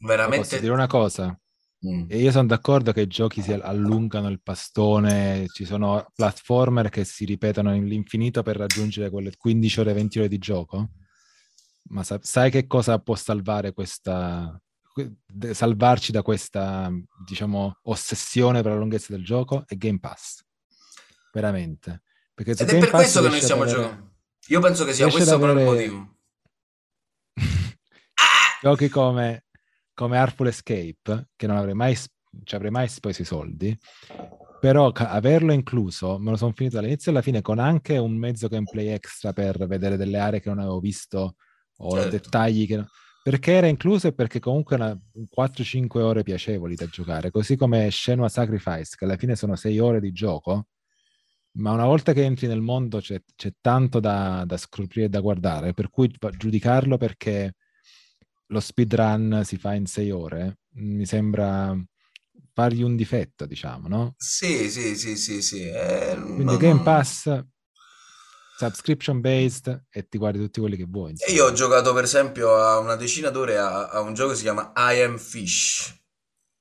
Ma 0.04 0.16
posso 0.26 0.58
dire 0.58 0.62
veramente... 0.62 0.70
una 0.70 0.88
cosa? 0.88 1.38
Mm. 1.86 2.06
E 2.08 2.18
io 2.18 2.32
sono 2.32 2.48
d'accordo 2.48 2.94
che 2.94 3.02
i 3.02 3.08
giochi 3.08 3.42
si 3.42 3.52
allungano 3.52 4.30
il 4.30 4.42
pastone, 4.42 5.48
ci 5.54 5.66
sono 5.66 6.06
platformer 6.16 6.90
che 6.90 7.04
si 7.04 7.26
ripetono 7.26 7.72
all'infinito 7.72 8.42
per 8.42 8.56
raggiungere 8.56 9.10
quelle 9.10 9.32
15 9.36 9.80
ore, 9.82 9.94
20 9.94 10.20
ore 10.20 10.28
di 10.30 10.38
gioco. 10.38 10.92
Ma 11.90 12.04
sa- 12.04 12.20
sai 12.22 12.50
che 12.52 12.68
cosa 12.68 13.00
può 13.00 13.16
salvare 13.16 13.74
questa, 13.74 14.58
salvarci 15.52 16.14
da 16.14 16.22
questa, 16.22 16.90
diciamo, 17.26 17.80
ossessione 17.84 18.62
per 18.62 18.72
la 18.72 18.78
lunghezza 18.78 19.14
del 19.14 19.26
gioco? 19.26 19.66
È 19.68 19.76
Game 19.76 20.00
Pass. 20.00 20.42
Veramente. 21.34 22.04
Perché 22.34 22.52
Ed 22.52 22.60
è 22.62 22.66
Game 22.66 22.80
per 22.80 22.92
Pass 22.92 23.02
questo 23.02 23.22
che 23.22 23.28
noi 23.28 23.42
stiamo 23.42 23.64
avere- 23.64 23.82
giocando. 23.82 24.12
Io 24.48 24.60
penso 24.62 24.86
che 24.86 24.94
sia 24.94 25.10
questo 25.10 25.38
però 25.38 25.52
il 25.52 25.60
avere- 25.60 25.88
motivo. 25.90 26.18
giochi 28.62 28.88
come, 28.88 29.46
come 29.94 30.18
Artful 30.18 30.48
Escape, 30.48 31.30
che 31.36 31.48
non 31.48 31.58
avrei 31.58 31.74
mai, 31.74 31.96
ci 31.96 32.56
avrei 32.56 32.72
mai 32.72 32.88
speso 32.88 33.22
i 33.22 33.26
soldi, 33.26 33.78
però 34.60 34.92
ca- 34.92 35.10
averlo 35.10 35.52
incluso, 35.52 36.18
me 36.20 36.32
lo 36.32 36.38
sono 36.38 36.54
finito 36.54 36.76
dall'inizio 36.78 37.12
alla 37.12 37.22
fine 37.22 37.42
con 37.42 37.60
anche 37.60 37.98
un 37.98 38.16
mezzo 38.16 38.48
gameplay 38.48 38.88
extra 38.88 39.34
per 39.34 39.68
vedere 39.68 39.98
delle 39.98 40.18
aree 40.20 40.40
che 40.40 40.50
non 40.50 40.60
avevo 40.60 40.80
visto 40.80 41.36
o 41.78 41.90
Certo. 41.96 42.10
dettagli 42.10 42.66
che... 42.68 42.78
no- 42.78 42.88
Perché 43.22 43.54
era 43.54 43.68
incluso 43.68 44.08
e 44.08 44.14
perché 44.14 44.40
comunque 44.40 44.76
era 44.76 44.98
4-5 45.30 46.02
ore 46.02 46.24
piacevoli 46.24 46.76
da 46.76 46.88
giocare, 46.88 47.32
così 47.32 47.56
come 47.56 47.90
Shenmue 47.90 48.28
Sacrifice, 48.30 48.96
che 48.98 49.06
alla 49.06 49.16
fine 49.18 49.36
sono 49.36 49.56
6 49.56 49.80
ore 49.80 50.00
di 50.02 50.12
gioco, 50.12 50.68
ma 51.54 51.72
una 51.72 51.86
volta 51.86 52.14
che 52.14 52.24
entri 52.24 52.48
nel 52.48 52.62
mondo 52.62 53.00
c'è, 53.00 53.22
c'è 53.36 53.54
tanto 53.62 54.00
da, 54.00 54.44
da 54.46 54.58
scoprire 54.58 55.06
e 55.06 55.10
da 55.10 55.20
guardare, 55.20 55.74
per 55.74 55.90
cui 55.90 56.12
giudicarlo 56.38 56.98
perché 56.98 57.56
lo 58.48 58.60
speedrun 58.60 59.42
si 59.46 59.58
fa 59.58 59.74
in 59.74 59.86
6 59.86 60.12
ore, 60.12 60.60
mi 60.76 61.06
sembra 61.06 61.76
fargli 62.54 62.82
un 62.84 62.96
difetto, 62.96 63.46
diciamo, 63.46 63.88
no? 63.88 64.16
Sì, 64.18 64.70
sì, 64.72 64.96
sì, 64.96 65.16
sì, 65.18 65.42
sì. 65.44 65.70
eh, 65.70 66.16
Quindi 66.16 66.58
Game 66.58 66.74
no. 66.76 66.84
Pass, 66.84 67.28
subscription 68.58 69.20
based 69.22 69.86
e 69.90 70.08
ti 70.08 70.18
guardi 70.18 70.40
tutti 70.40 70.60
quelli 70.60 70.78
che 70.78 70.86
vuoi. 70.88 71.12
Insomma. 71.12 71.38
io 71.38 71.46
ho 71.46 71.52
giocato 71.54 71.94
per 71.94 72.04
esempio 72.04 72.56
a 72.56 72.78
una 72.80 72.96
decina 72.96 73.30
d'ore 73.30 73.58
a, 73.58 73.90
a 73.90 74.00
un 74.02 74.14
gioco 74.14 74.32
che 74.32 74.36
si 74.38 74.44
chiama 74.44 74.72
I 74.76 75.02
Am 75.02 75.18
Fish, 75.18 75.94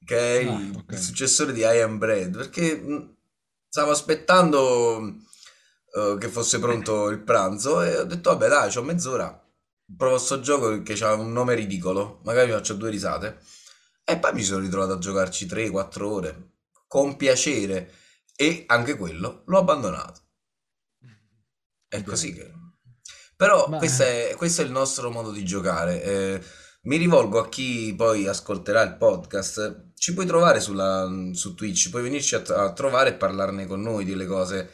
che 0.04 0.16
è 0.40 0.42
Ah, 0.44 0.56
il, 0.56 0.70
ok. 0.76 0.92
il 0.92 0.98
successore 0.98 1.52
di 1.52 1.60
I 1.60 1.80
Am 1.80 1.98
Bread, 1.98 2.36
perché 2.36 2.74
mh, 2.76 3.16
stavo 3.68 3.90
aspettando 3.90 5.14
eh, 5.94 6.16
che 6.18 6.28
fosse 6.28 6.58
pronto 6.58 7.08
il 7.08 7.20
pranzo 7.22 7.82
e 7.82 7.98
ho 7.98 8.04
detto 8.04 8.30
vabbè 8.30 8.48
dai, 8.48 8.70
c'ho 8.72 8.82
mezz'ora, 8.82 9.41
provo 9.96 10.18
sto 10.18 10.40
gioco 10.40 10.82
che 10.82 10.92
ha 11.04 11.14
un 11.14 11.32
nome 11.32 11.54
ridicolo, 11.54 12.20
magari 12.24 12.48
mi 12.48 12.54
faccio 12.54 12.74
due 12.74 12.90
risate. 12.90 13.38
E 14.04 14.18
poi 14.18 14.32
mi 14.32 14.42
sono 14.42 14.60
ritrovato 14.60 14.94
a 14.94 14.98
giocarci 14.98 15.46
3-4 15.46 16.02
ore, 16.02 16.50
con 16.86 17.16
piacere, 17.16 17.92
e 18.34 18.64
anche 18.66 18.96
quello 18.96 19.42
l'ho 19.46 19.58
abbandonato. 19.58 20.20
È 21.88 22.02
così 22.02 22.32
che... 22.32 22.50
Però 23.36 23.66
Ma- 23.68 23.78
questo 23.78 24.02
è, 24.04 24.34
questo 24.36 24.62
è 24.62 24.64
il 24.64 24.70
nostro 24.70 25.10
modo 25.10 25.30
di 25.30 25.44
giocare. 25.44 26.02
Eh, 26.02 26.42
mi 26.82 26.96
rivolgo 26.96 27.38
a 27.38 27.48
chi 27.48 27.94
poi 27.96 28.26
ascolterà 28.26 28.82
il 28.82 28.96
podcast. 28.96 29.90
Ci 29.94 30.14
puoi 30.14 30.26
trovare 30.26 30.60
sulla- 30.60 31.08
su 31.32 31.54
Twitch, 31.54 31.90
puoi 31.90 32.02
venirci 32.02 32.34
a, 32.34 32.42
a 32.46 32.72
trovare 32.72 33.10
e 33.10 33.14
parlarne 33.14 33.66
con 33.66 33.80
noi 33.80 34.04
delle 34.04 34.26
cose, 34.26 34.70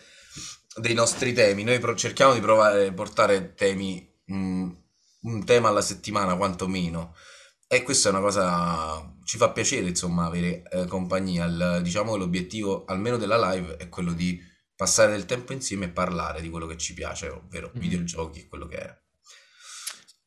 dei 0.76 0.94
nostri 0.94 1.32
temi. 1.32 1.64
Noi 1.64 1.78
pro- 1.78 1.94
cerchiamo 1.96 2.34
di 2.34 2.40
provare 2.40 2.86
a 2.88 2.92
portare 2.92 3.54
temi, 3.54 4.06
mm, 4.32 4.70
un 5.20 5.44
tema 5.44 5.68
alla 5.68 5.80
settimana 5.80 6.36
quantomeno. 6.36 7.14
E 7.66 7.82
questa 7.82 8.08
è 8.08 8.12
una 8.12 8.20
cosa, 8.22 9.14
ci 9.24 9.36
fa 9.36 9.52
piacere 9.52 9.88
insomma 9.88 10.26
avere 10.26 10.62
eh, 10.70 10.86
compagnia. 10.86 11.44
Il- 11.46 11.80
diciamo 11.82 12.12
che 12.12 12.18
l'obiettivo 12.18 12.84
almeno 12.86 13.16
della 13.18 13.52
live 13.52 13.76
è 13.76 13.88
quello 13.88 14.12
di 14.12 14.40
passare 14.74 15.12
del 15.12 15.26
tempo 15.26 15.52
insieme 15.52 15.86
e 15.86 15.90
parlare 15.90 16.40
di 16.40 16.48
quello 16.50 16.66
che 16.66 16.76
ci 16.78 16.94
piace, 16.94 17.28
ovvero 17.28 17.72
Mhm. 17.74 17.80
videogiochi, 17.80 18.46
quello 18.48 18.66
che 18.66 18.76
è. 18.78 18.98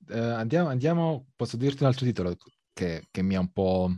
Eh, 0.10 0.18
andiamo, 0.20 0.70
andiamo, 0.70 1.28
posso 1.36 1.58
dirti 1.58 1.84
un 1.84 1.90
altro 1.90 2.06
titolo 2.06 2.36
che, 2.74 3.08
che 3.10 3.22
mi 3.22 3.36
ha 3.36 3.40
un 3.40 3.52
po' 3.52 3.90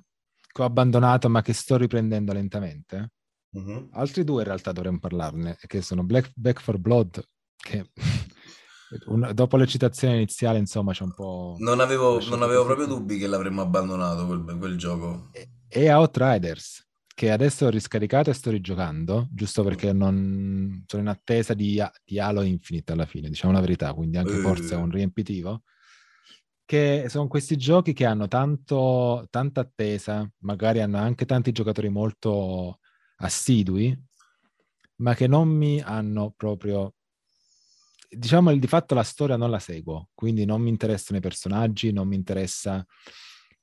ho 0.55 0.63
abbandonato 0.63 1.29
ma 1.29 1.41
che 1.41 1.53
sto 1.53 1.77
riprendendo 1.77 2.31
lentamente? 2.33 3.11
Mhm. 3.55 3.89
Altri 3.93 4.23
due 4.23 4.41
in 4.41 4.47
realtà 4.47 4.71
dovremmo 4.71 4.99
parlarne, 4.99 5.57
che 5.67 5.81
sono 5.81 6.03
Black, 6.03 6.31
Back 6.35 6.61
for 6.61 6.77
Blood, 6.77 7.23
che 7.55 7.89
un- 9.05 9.31
dopo 9.33 9.57
l'eccitazione 9.57 10.15
iniziale 10.15 10.57
insomma 10.59 10.91
c'è 10.93 11.03
un 11.03 11.13
po'... 11.13 11.55
Non 11.59 11.79
avevo, 11.79 12.19
non 12.29 12.41
avevo 12.41 12.65
proprio 12.65 12.87
dubbi 12.87 13.17
che 13.17 13.27
l'avremmo 13.27 13.61
abbandonato 13.61 14.25
quel, 14.25 14.57
quel 14.57 14.77
gioco. 14.77 15.29
E- 15.31 15.49
E 15.67 15.91
Outriders, 15.91 16.87
che 17.15 17.31
adesso 17.31 17.65
ho 17.65 17.69
riscaricato 17.69 18.29
e 18.29 18.33
sto 18.33 18.51
rigiocando, 18.51 19.27
giusto 19.31 19.63
perché 19.63 19.91
non 19.93 20.83
sono 20.85 21.01
in 21.01 21.07
attesa 21.07 21.53
di, 21.53 21.81
di 22.03 22.19
Halo 22.19 22.41
Infinite 22.41 22.91
alla 22.91 23.05
fine, 23.05 23.29
diciamo 23.29 23.53
la 23.53 23.59
verità, 23.59 23.93
quindi 23.93 24.17
anche 24.17 24.37
forse 24.37 24.75
è 24.75 24.77
un 24.77 24.89
Eh. 24.89 24.95
riempitivo. 24.95 25.63
Che 26.65 27.05
sono 27.09 27.27
questi 27.27 27.57
giochi 27.57 27.93
che 27.93 28.05
hanno 28.05 28.27
tanto, 28.27 29.27
tanta 29.29 29.61
attesa, 29.61 30.27
magari 30.39 30.79
hanno 30.81 30.97
anche 30.97 31.25
tanti 31.25 31.51
giocatori 31.51 31.89
molto 31.89 32.79
assidui, 33.17 33.95
ma 34.97 35.13
che 35.13 35.27
non 35.27 35.49
mi 35.49 35.81
hanno 35.81 36.33
proprio. 36.35 36.93
Diciamo 38.15 38.55
di 38.55 38.67
fatto 38.67 38.93
la 38.95 39.03
storia 39.03 39.35
non 39.37 39.49
la 39.49 39.59
seguo, 39.59 40.09
quindi 40.13 40.45
non 40.45 40.61
mi 40.61 40.69
interessano 40.69 41.17
i 41.19 41.21
personaggi, 41.21 41.91
non 41.91 42.07
mi 42.07 42.15
interessa. 42.15 42.85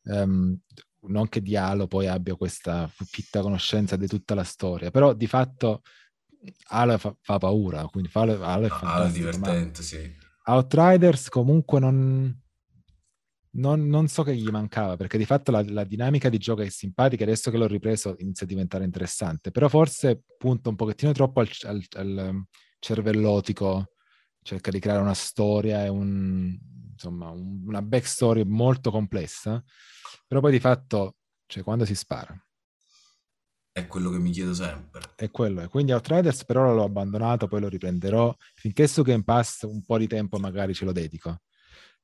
ehm, 0.05 0.59
non 1.03 1.29
che 1.29 1.41
di 1.41 1.57
Halo 1.57 1.87
poi 1.87 2.07
abbia 2.09 2.35
questa 2.37 2.87
fitta 2.89 3.41
conoscenza 3.41 3.97
di 3.97 4.07
tutta 4.07 4.35
la 4.35 4.45
storia, 4.45 4.91
però 4.91 5.15
di 5.15 5.27
fatto 5.27 5.83
Halo 6.69 6.99
fa, 6.99 7.15
fa 7.21 7.39
paura, 7.39 7.87
quindi 7.87 8.09
fa- 8.11 8.21
Halo, 8.23 8.43
Halo 8.43 8.67
è 8.67 9.09
ma 9.09 9.11
divertente, 9.11 9.83
sì. 9.83 10.11
Outriders 10.45 11.29
comunque 11.29 11.81
non, 11.81 12.39
non, 13.53 13.87
non 13.89 14.09
so 14.09 14.23
che 14.23 14.35
gli 14.35 14.49
mancava, 14.49 14.97
perché 14.97 15.19
di 15.19 15.25
fatto 15.25 15.51
la, 15.51 15.63
la 15.67 15.85
dinamica 15.85 16.29
di 16.29 16.39
gioco 16.39 16.63
è 16.63 16.69
simpatica, 16.69 17.25
adesso 17.25 17.51
che 17.51 17.57
l'ho 17.57 17.67
ripreso 17.67 18.15
inizia 18.19 18.47
a 18.47 18.49
diventare 18.49 18.85
interessante, 18.85 19.51
però 19.51 19.69
forse 19.69 20.23
punta 20.39 20.69
un 20.69 20.77
pochettino 20.77 21.13
troppo 21.13 21.41
al, 21.41 21.49
al- 21.63 21.85
al 21.93 22.45
cervellotico, 22.79 23.90
cerca 24.43 24.71
di 24.71 24.79
creare 24.81 25.01
una 25.03 25.15
storia 25.15 25.85
e 25.85 25.89
un, 25.89 26.57
insomma, 26.93 27.31
un- 27.31 27.63
una 27.67 27.83
backstory 27.83 28.45
molto 28.45 28.91
complessa, 28.91 29.63
però 30.27 30.41
poi 30.41 30.53
di 30.53 30.61
fatto, 30.61 31.17
cioè 31.47 31.63
quando 31.63 31.85
si 31.85 31.95
spara, 31.95 32.35
È 33.73 33.89
quello 33.89 34.11
che 34.11 34.19
mi 34.21 34.31
chiedo 34.31 34.55
sempre. 34.55 35.03
è 35.15 35.31
quello. 35.31 35.61
E 35.63 35.69
quindi 35.69 35.93
Outriders 35.93 36.45
per 36.45 36.57
ora 36.57 36.73
l'ho 36.73 36.85
abbandonato, 36.85 37.47
poi 37.47 37.61
lo 37.61 37.69
riprenderò, 37.69 38.35
finché 38.55 38.87
su 38.87 39.03
Game 39.03 39.23
Pass 39.25 39.63
un 39.63 39.85
po' 39.85 39.99
di 39.99 40.07
tempo 40.07 40.39
magari 40.39 40.75
ce 40.75 40.85
lo 40.85 40.93
dedico. 40.93 41.29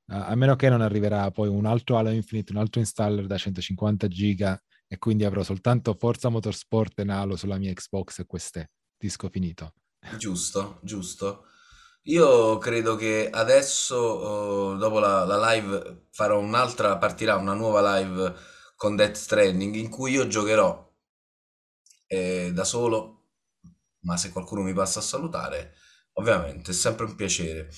A 0.09 0.27
a 0.29 0.35
meno 0.37 0.55
che 0.57 0.69
non 0.69 0.81
arriverà 0.83 1.31
poi 1.31 1.49
un 1.49 1.67
altro 1.67 1.97
Halo 1.99 2.11
Infinite, 2.11 2.53
un 2.53 2.59
altro 2.59 2.81
installer 2.81 3.27
da 3.27 3.39
150 3.39 4.09
giga 4.09 4.61
e 4.87 4.99
quindi 4.99 5.25
avrò 5.25 5.43
soltanto 5.43 5.95
Forza 5.95 6.29
Motorsport 6.29 6.99
e 7.01 7.03
Halo 7.11 7.37
sulla 7.37 7.59
mia 7.59 7.73
Xbox 7.73 8.21
e 8.21 8.27
questo 8.27 8.61
è 8.61 8.69
disco 8.99 9.29
finito. 9.31 9.73
Giusto, 10.19 10.81
giusto. 10.83 11.45
Io 12.09 12.59
credo 12.59 12.95
che 12.95 13.29
adesso, 13.31 13.97
oh, 13.97 14.75
dopo 14.77 14.99
la, 14.99 15.25
la 15.25 15.53
live, 15.53 16.07
farò 16.11 16.39
un'altra, 16.39 16.99
partirà 16.99 17.37
una 17.37 17.55
nuova 17.55 17.99
live 17.99 18.35
con 18.77 18.95
Death 18.95 19.17
Stranding 19.17 19.75
in 19.75 19.89
cui 19.89 20.13
io 20.13 20.29
giocherò 20.29 20.89
eh, 22.07 22.53
da 22.53 22.65
solo, 22.65 23.25
ma 24.01 24.17
se 24.17 24.31
qualcuno 24.31 24.63
mi 24.63 24.73
passa 24.73 25.01
a 25.01 25.03
salutare, 25.03 25.75
ovviamente 26.15 26.71
è 26.71 26.75
sempre 26.75 27.07
un 27.07 27.17
piacere. 27.17 27.71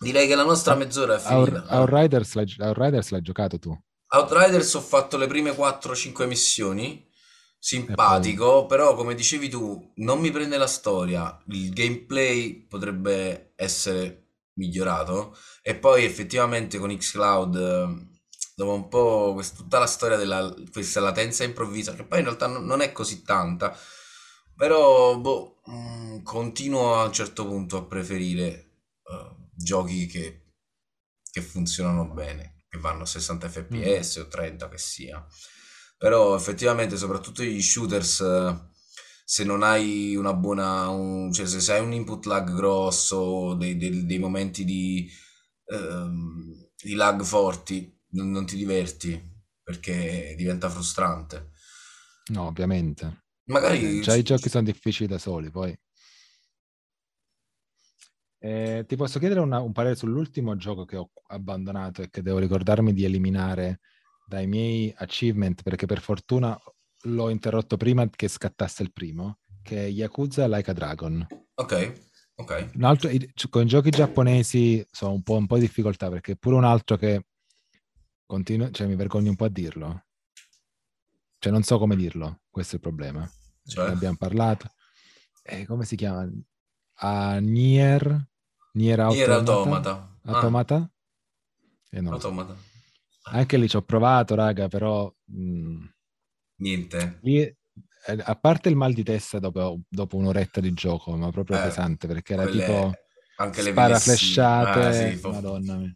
Direi 0.00 0.26
che 0.26 0.34
la 0.34 0.44
nostra 0.44 0.74
mezz'ora 0.74 1.16
è 1.16 1.18
finita. 1.18 1.66
Outriders 1.68 2.34
l'hai, 2.34 2.54
Outriders 2.58 3.10
l'hai 3.10 3.22
giocato 3.22 3.58
tu? 3.58 3.78
Outriders 4.08 4.72
ho 4.74 4.80
fatto 4.80 5.16
le 5.18 5.26
prime 5.26 5.50
4-5 5.50 6.26
missioni, 6.26 7.06
simpatico, 7.66 8.66
però 8.66 8.94
come 8.94 9.14
dicevi 9.14 9.48
tu, 9.48 9.92
non 9.96 10.20
mi 10.20 10.30
prende 10.30 10.58
la 10.58 10.66
storia, 10.66 11.40
il 11.48 11.72
gameplay 11.72 12.66
potrebbe 12.66 13.52
essere 13.56 14.22
migliorato 14.56 15.36
e 15.62 15.74
poi 15.74 16.04
effettivamente 16.04 16.78
con 16.78 16.94
Xcloud 16.96 17.56
eh, 17.56 18.18
dopo 18.54 18.72
un 18.74 18.88
po' 18.88 19.32
quest- 19.34 19.56
tutta 19.56 19.78
la 19.78 19.86
storia 19.86 20.16
della 20.16 20.54
questa 20.70 21.00
latenza 21.00 21.42
improvvisa, 21.44 21.94
che 21.94 22.04
poi 22.04 22.18
in 22.18 22.24
realtà 22.26 22.46
non 22.46 22.64
non 22.66 22.80
è 22.82 22.92
così 22.92 23.22
tanta, 23.22 23.76
però 24.54 25.18
boh, 25.18 25.60
mm, 25.70 26.22
continuo 26.22 26.94
a 27.00 27.04
un 27.04 27.12
certo 27.12 27.46
punto 27.46 27.76
a 27.78 27.84
preferire 27.86 28.46
eh, 29.10 29.36
giochi 29.54 30.06
che, 30.06 30.52
che 31.30 31.40
funzionano 31.42 32.06
bene, 32.12 32.64
che 32.68 32.78
vanno 32.78 33.02
a 33.02 33.06
60 33.06 33.48
Mm. 33.48 33.50
fps 33.52 34.16
o 34.16 34.28
30 34.28 34.68
che 34.68 34.78
sia. 34.78 35.24
Però 36.04 36.36
effettivamente, 36.36 36.98
soprattutto 36.98 37.42
gli 37.42 37.62
shooters, 37.62 38.20
eh, 38.20 38.54
se 39.24 39.42
non 39.42 39.62
hai 39.62 40.14
una 40.16 40.34
buona, 40.34 40.88
un- 40.90 41.32
cioè 41.32 41.46
se 41.46 41.72
hai 41.72 41.80
un 41.80 41.94
input 41.94 42.26
lag 42.26 42.52
grosso, 42.54 43.54
dei, 43.54 43.78
dei- 43.78 44.04
dei 44.04 44.18
momenti 44.18 44.64
di, 44.66 45.08
ehm, 45.64 46.68
di 46.82 46.92
lag 46.94 47.22
forti, 47.22 47.90
non, 48.10 48.30
non 48.30 48.44
ti 48.44 48.56
diverti 48.56 49.18
perché 49.62 50.34
diventa 50.36 50.68
frustrante. 50.68 51.52
No, 52.32 52.48
ovviamente. 52.48 53.06
Eh, 53.06 53.52
Magari... 53.52 54.00
già 54.02 54.14
i 54.14 54.22
giochi 54.22 54.50
sono 54.50 54.64
difficili 54.64 55.08
da 55.08 55.16
soli, 55.16 55.50
poi. 55.50 55.74
Eh, 58.38 58.84
ti 58.86 58.96
posso 58.96 59.18
chiedere 59.18 59.40
una- 59.40 59.60
un 59.60 59.72
parere 59.72 59.94
sull'ultimo 59.94 60.54
gioco 60.56 60.84
che 60.84 60.96
ho 60.98 61.10
abbandonato 61.28 62.02
e 62.02 62.10
che 62.10 62.20
devo 62.20 62.38
ricordarmi 62.38 62.92
di 62.92 63.04
eliminare 63.04 63.80
dai 64.26 64.46
miei 64.46 64.92
achievement, 64.96 65.62
perché 65.62 65.86
per 65.86 66.00
fortuna 66.00 66.58
l'ho 67.06 67.28
interrotto 67.28 67.76
prima 67.76 68.08
che 68.08 68.28
scattasse 68.28 68.82
il 68.82 68.92
primo, 68.92 69.38
che 69.62 69.84
è 69.84 69.88
Yakuza 69.88 70.46
Like 70.46 70.70
a 70.70 70.74
Dragon. 70.74 71.26
Ok, 71.54 72.00
ok. 72.36 72.70
Un 72.74 72.84
altro, 72.84 73.10
con 73.50 73.62
i 73.62 73.66
giochi 73.66 73.90
giapponesi 73.90 74.86
sono 74.90 75.12
un 75.12 75.22
po', 75.22 75.36
un 75.36 75.46
po' 75.46 75.56
in 75.56 75.62
difficoltà 75.62 76.08
perché 76.08 76.36
pure 76.36 76.56
un 76.56 76.64
altro 76.64 76.96
che 76.96 77.26
continuo, 78.26 78.70
cioè 78.70 78.86
mi 78.86 78.96
vergogno 78.96 79.30
un 79.30 79.36
po' 79.36 79.44
a 79.44 79.50
dirlo. 79.50 80.04
Cioè 81.38 81.52
non 81.52 81.62
so 81.62 81.78
come 81.78 81.94
dirlo, 81.94 82.40
questo 82.50 82.72
è 82.72 82.74
il 82.76 82.82
problema. 82.82 83.30
Cioè? 83.66 83.86
Ne 83.86 83.92
abbiamo 83.92 84.16
parlato. 84.16 84.70
Eh, 85.42 85.66
come 85.66 85.84
si 85.84 85.94
chiama? 85.96 86.26
A 86.98 87.38
Nier? 87.38 88.28
Nier 88.72 88.98
Nier 88.98 89.30
Automata? 89.30 89.52
Automata. 89.52 90.16
Ah, 90.22 90.32
Automata? 90.32 90.90
Eh, 91.90 92.00
non. 92.00 92.12
Automata. 92.14 92.56
Anche 93.26 93.56
lì 93.56 93.68
ci 93.68 93.76
ho 93.76 93.82
provato, 93.82 94.34
raga, 94.34 94.68
però 94.68 95.12
mh, 95.24 95.84
Niente. 96.56 97.18
lì, 97.22 97.40
eh, 97.40 97.56
a 98.22 98.34
parte 98.36 98.68
il 98.68 98.76
mal 98.76 98.92
di 98.92 99.02
testa 99.02 99.38
dopo, 99.38 99.80
dopo 99.88 100.16
un'oretta 100.16 100.60
di 100.60 100.72
gioco, 100.74 101.16
ma 101.16 101.30
proprio 101.30 101.56
Eh, 101.56 101.60
pesante, 101.62 102.06
perché 102.06 102.34
era 102.34 102.42
quelle- 102.42 102.62
tipo 102.62 102.92
anche 103.36 103.62
le 103.62 103.70
spara 103.70 103.96
epilessie. 103.96 104.16
flashate, 104.16 104.80
Ah, 104.80 104.92
sì, 104.92 105.28
madonna 105.28 105.76
mia. 105.76 105.94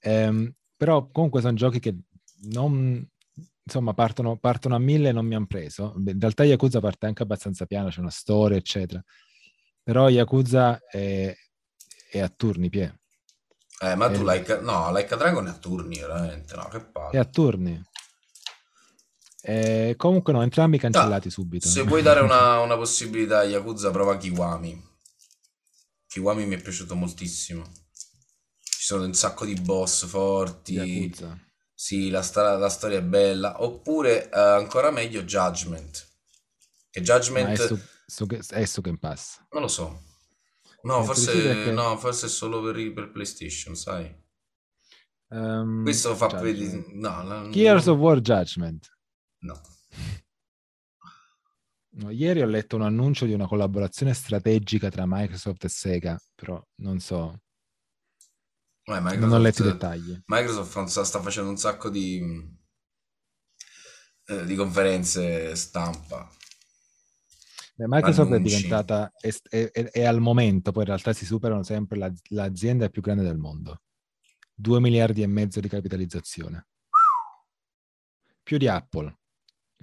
Ehm, 0.00 0.52
però 0.76 1.08
comunque 1.10 1.40
sono 1.40 1.54
giochi 1.54 1.78
che 1.78 1.94
non, 2.50 3.06
insomma, 3.62 3.94
partono, 3.94 4.36
partono 4.38 4.74
a 4.74 4.78
mille 4.78 5.10
e 5.10 5.12
non 5.12 5.26
mi 5.26 5.34
hanno 5.34 5.46
preso. 5.46 5.94
In 5.96 6.18
realtà 6.18 6.44
Yakuza 6.44 6.80
parte 6.80 7.06
anche 7.06 7.22
abbastanza 7.22 7.66
piano, 7.66 7.88
c'è 7.90 8.00
una 8.00 8.10
storia, 8.10 8.56
eccetera. 8.56 9.02
Però 9.82 10.08
Yakuza 10.08 10.80
è, 10.86 11.32
è 12.10 12.18
a 12.20 12.28
turni, 12.28 12.68
pie. 12.70 13.00
Eh, 13.82 13.94
ma 13.96 14.10
tu 14.10 14.20
Eh. 14.28 14.32
like... 14.36 14.60
No, 14.60 14.92
Like 14.92 15.12
a 15.12 15.16
Dragon 15.16 15.46
è 15.46 15.50
a 15.50 15.54
turni, 15.54 15.98
veramente. 15.98 16.54
No, 16.54 16.68
che 16.68 16.76
È 16.78 16.84
palle. 16.84 17.18
a 17.18 17.24
turni. 17.24 17.82
Eh, 19.44 19.94
comunque 19.96 20.32
no, 20.32 20.40
entrambi 20.42 20.78
cancellati 20.78 21.28
Ah, 21.28 21.30
subito. 21.32 21.68
se 21.68 21.82
vuoi 21.82 22.00
dare 22.02 22.20
una, 22.20 22.60
una 22.60 22.76
possibilità 22.76 23.38
a 23.40 23.44
Yakuza, 23.44 23.90
prova 23.90 24.16
Kiwami. 24.16 24.90
Kiwami 26.06 26.46
mi 26.46 26.54
è 26.54 26.60
piaciuto 26.62 26.94
moltissimo. 26.94 27.64
Ci 28.62 28.82
sono 28.84 29.04
un 29.04 29.14
sacco 29.14 29.44
di 29.44 29.54
boss 29.54 30.06
forti. 30.06 30.74
Yakuza. 30.74 31.36
Sì, 31.74 32.10
la, 32.10 32.22
sta- 32.22 32.56
la 32.56 32.68
storia 32.68 32.98
è 32.98 33.02
bella. 33.02 33.62
Oppure, 33.64 34.30
eh, 34.30 34.38
ancora 34.38 34.90
meglio, 34.92 35.22
Judgment. 35.24 36.06
Che 36.90 37.00
Ma 37.00 37.04
è 37.06 37.08
Judgment... 37.08 37.66
su, 37.66 37.78
su, 38.06 38.26
è 38.50 38.64
su 38.64 38.80
Game 38.80 38.98
Pass. 38.98 39.40
Non 39.50 39.62
lo 39.62 39.68
so. 39.68 40.02
No, 40.84 41.04
forse, 41.04 41.70
no, 41.72 41.96
forse 41.96 42.28
solo 42.28 42.60
per, 42.62 42.92
per 42.92 43.10
PlayStation, 43.12 43.74
sai. 43.76 44.12
Ehm, 45.30 45.82
Questo 45.84 46.14
fa 46.16 46.26
vedere... 46.40 46.84
No, 46.92 47.22
la- 47.22 47.48
Gears 47.50 47.86
of 47.86 47.98
War 47.98 48.20
Judgment. 48.20 48.88
No. 49.44 49.60
No, 51.94 52.08
ieri 52.08 52.40
ho 52.40 52.46
letto 52.46 52.76
un 52.76 52.82
annuncio 52.82 53.26
di 53.26 53.34
una 53.34 53.46
collaborazione 53.46 54.14
strategica 54.14 54.88
tra 54.88 55.04
Microsoft 55.06 55.64
e 55.64 55.68
Sega, 55.68 56.18
però 56.34 56.58
non 56.76 57.00
so, 57.00 57.42
Eh, 58.84 58.98
non 59.16 59.30
ho 59.32 59.36
letto 59.36 59.62
i 59.62 59.66
Microsoft, 59.66 59.72
dettagli. 59.72 60.22
Microsoft 60.24 61.02
sta 61.02 61.20
facendo 61.20 61.50
un 61.50 61.58
sacco 61.58 61.90
di, 61.90 62.18
eh, 64.24 64.44
di 64.46 64.54
conferenze 64.54 65.54
stampa. 65.54 66.30
Microsoft 67.86 68.30
è 68.30 68.34
Annunci. 68.36 68.56
diventata, 68.56 69.12
è, 69.18 69.30
è- 69.48 69.70
è- 69.70 69.90
è 69.90 70.04
al 70.04 70.20
momento, 70.20 70.72
poi 70.72 70.82
in 70.82 70.88
realtà 70.88 71.12
si 71.12 71.24
superano 71.24 71.62
sempre, 71.62 71.98
la- 71.98 72.12
l'azienda 72.30 72.88
più 72.88 73.02
grande 73.02 73.22
del 73.22 73.38
mondo. 73.38 73.82
2 74.54 74.80
miliardi 74.80 75.22
e 75.22 75.26
mezzo 75.26 75.60
di 75.60 75.68
capitalizzazione. 75.68 76.66
Più 78.42 78.58
di 78.58 78.68
Apple. 78.68 79.16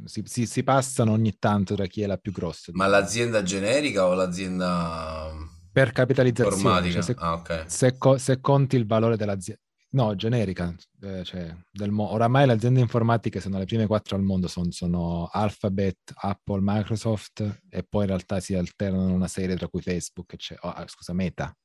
Si, 0.05 0.21
si- 0.25 0.45
si 0.45 0.63
passano 0.63 1.11
ogni 1.11 1.37
tanto 1.37 1.75
tra 1.75 1.85
chi 1.85 2.01
è 2.01 2.07
la 2.07 2.17
più 2.17 2.31
grossa. 2.31 2.71
Ma 2.73 2.87
l'azienda 2.87 3.43
generica 3.43 4.05
o 4.05 4.13
l'azienda 4.13 5.31
Per 5.71 5.91
capitalizzazione, 5.91 6.91
cioè 6.91 7.01
se, 7.01 7.15
Ah, 7.17 7.33
ok. 7.33 7.63
se 7.67 7.95
se 8.17 8.39
conti 8.39 8.75
il 8.75 8.85
valore 8.85 9.17
dell'azienda, 9.17 9.61
no, 9.91 10.15
generica, 10.15 10.73
eh, 11.01 11.23
cioè 11.23 11.55
del 11.71 11.91
mo- 11.91 12.11
oramai 12.11 12.45
le 12.45 12.53
aziende 12.53 12.79
informatiche 12.79 13.39
sono 13.39 13.57
le 13.57 13.65
prime 13.65 13.87
quattro 13.87 14.15
al 14.15 14.21
mondo, 14.23 14.47
son- 14.47 14.71
sono 14.71 15.27
Alphabet, 15.31 15.97
Apple, 16.15 16.59
Microsoft 16.61 17.61
e 17.69 17.83
poi 17.83 18.01
in 18.03 18.07
realtà 18.09 18.39
si 18.39 18.53
alternano 18.55 19.13
una 19.13 19.27
serie 19.27 19.55
tra 19.55 19.67
cui 19.67 19.81
Facebook, 19.81 20.35
oh, 20.61 20.69
ah, 20.69 20.85
scusa, 20.87 21.13
Meta. 21.13 21.55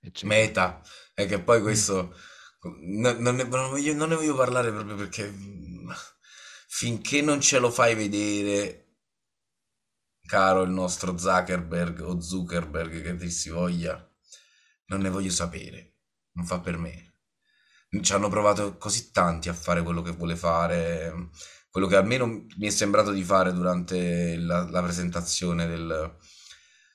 eccetera. 0.00 0.40
Meta. 0.40 0.82
E 1.14 1.26
che 1.26 1.40
poi 1.42 1.60
Mm. 1.60 1.62
questo... 1.62 2.14
no- 2.82 3.12
non 3.18 3.36
ne, 3.36 3.44
non 3.44 3.70
voglio, 3.70 3.94
non 3.94 4.08
ne 4.10 4.14
voglio 4.16 4.34
parlare 4.36 4.70
proprio 4.72 4.96
perché 4.96 5.30
finché 6.68 7.20
non 7.22 7.40
ce 7.40 7.58
lo 7.58 7.70
fai 7.70 7.94
vedere, 7.94 8.96
caro 10.26 10.62
il 10.62 10.70
nostro 10.70 11.16
Zuckerberg 11.16 12.00
o 12.00 12.20
Zuckerberg 12.20 13.02
che 13.02 13.16
dir 13.16 13.30
si 13.30 13.50
voglia, 13.50 13.94
non 14.86 15.00
ne 15.00 15.10
voglio 15.10 15.30
sapere. 15.30 15.94
Non 16.32 16.46
fa 16.46 16.60
per 16.60 16.78
me. 16.78 17.13
Ci 18.00 18.12
hanno 18.12 18.28
provato 18.28 18.76
così 18.76 19.10
tanti 19.10 19.48
a 19.48 19.52
fare 19.54 19.82
quello 19.82 20.02
che 20.02 20.12
vuole 20.12 20.36
fare, 20.36 21.30
quello 21.70 21.86
che 21.86 21.96
almeno 21.96 22.26
mi 22.26 22.66
è 22.66 22.70
sembrato 22.70 23.12
di 23.12 23.22
fare 23.22 23.52
durante 23.52 24.36
la, 24.36 24.68
la 24.68 24.82
presentazione 24.82 25.66
del, 25.66 26.16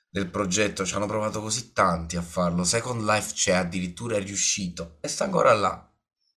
del 0.10 0.30
progetto. 0.30 0.86
Ci 0.86 0.96
hanno 0.96 1.06
provato 1.08 1.42
così 1.42 1.72
tanti 1.74 2.16
a 2.18 2.22
farlo. 2.22 2.64
Second 2.64 3.04
Life 3.04 3.34
c'è, 3.34 3.54
addirittura 3.54 4.18
è 4.18 4.24
riuscito 4.24 4.98
e 5.02 5.08
sta 5.08 5.26
ancora 5.26 5.54
là. 5.54 5.86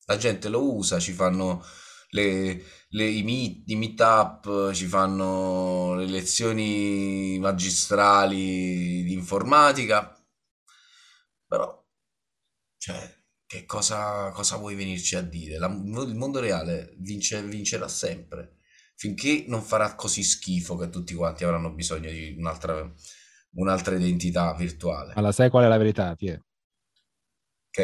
La 0.06 0.18
gente 0.18 0.50
lo 0.50 0.74
usa, 0.76 1.00
ci 1.00 1.14
fanno 1.14 1.64
le, 2.10 2.64
le- 2.90 3.10
i 3.10 3.24
meet, 3.24 3.70
i 3.70 3.76
meet-up, 3.76 4.72
ci 4.74 4.86
fanno 4.86 5.96
le 5.96 6.06
lezioni 6.06 7.38
magistrali 7.40 9.04
di 9.04 9.14
informatica. 9.14 10.16
Però, 11.48 11.86
cioè, 12.78 13.21
che 13.52 13.66
cosa, 13.66 14.30
cosa 14.32 14.58
vuoi 14.58 14.76
venirci 14.76 15.16
a 15.16 15.22
dire? 15.22 15.58
La- 15.58 15.68
il 15.68 16.16
mondo 16.16 16.40
reale 16.40 16.94
vince- 17.00 17.42
vincerà 17.44 17.88
sempre. 17.88 18.58
Finché 18.96 19.46
non 19.48 19.62
farà 19.64 19.96
così 19.96 20.22
schifo 20.24 20.76
che 20.78 20.90
tutti 20.90 21.14
quanti 21.16 21.44
avranno 21.44 21.74
bisogno 21.74 22.10
di 22.10 22.36
un'altra 22.38 22.92
un'altra 23.54 23.96
identità 23.96 24.54
virtuale. 24.56 25.14
Ma 25.14 25.22
la 25.22 25.32
sai 25.32 25.50
qual 25.50 25.64
è 25.64 25.68
la 25.70 25.78
verità, 25.78 26.14
Pie? 26.16 26.44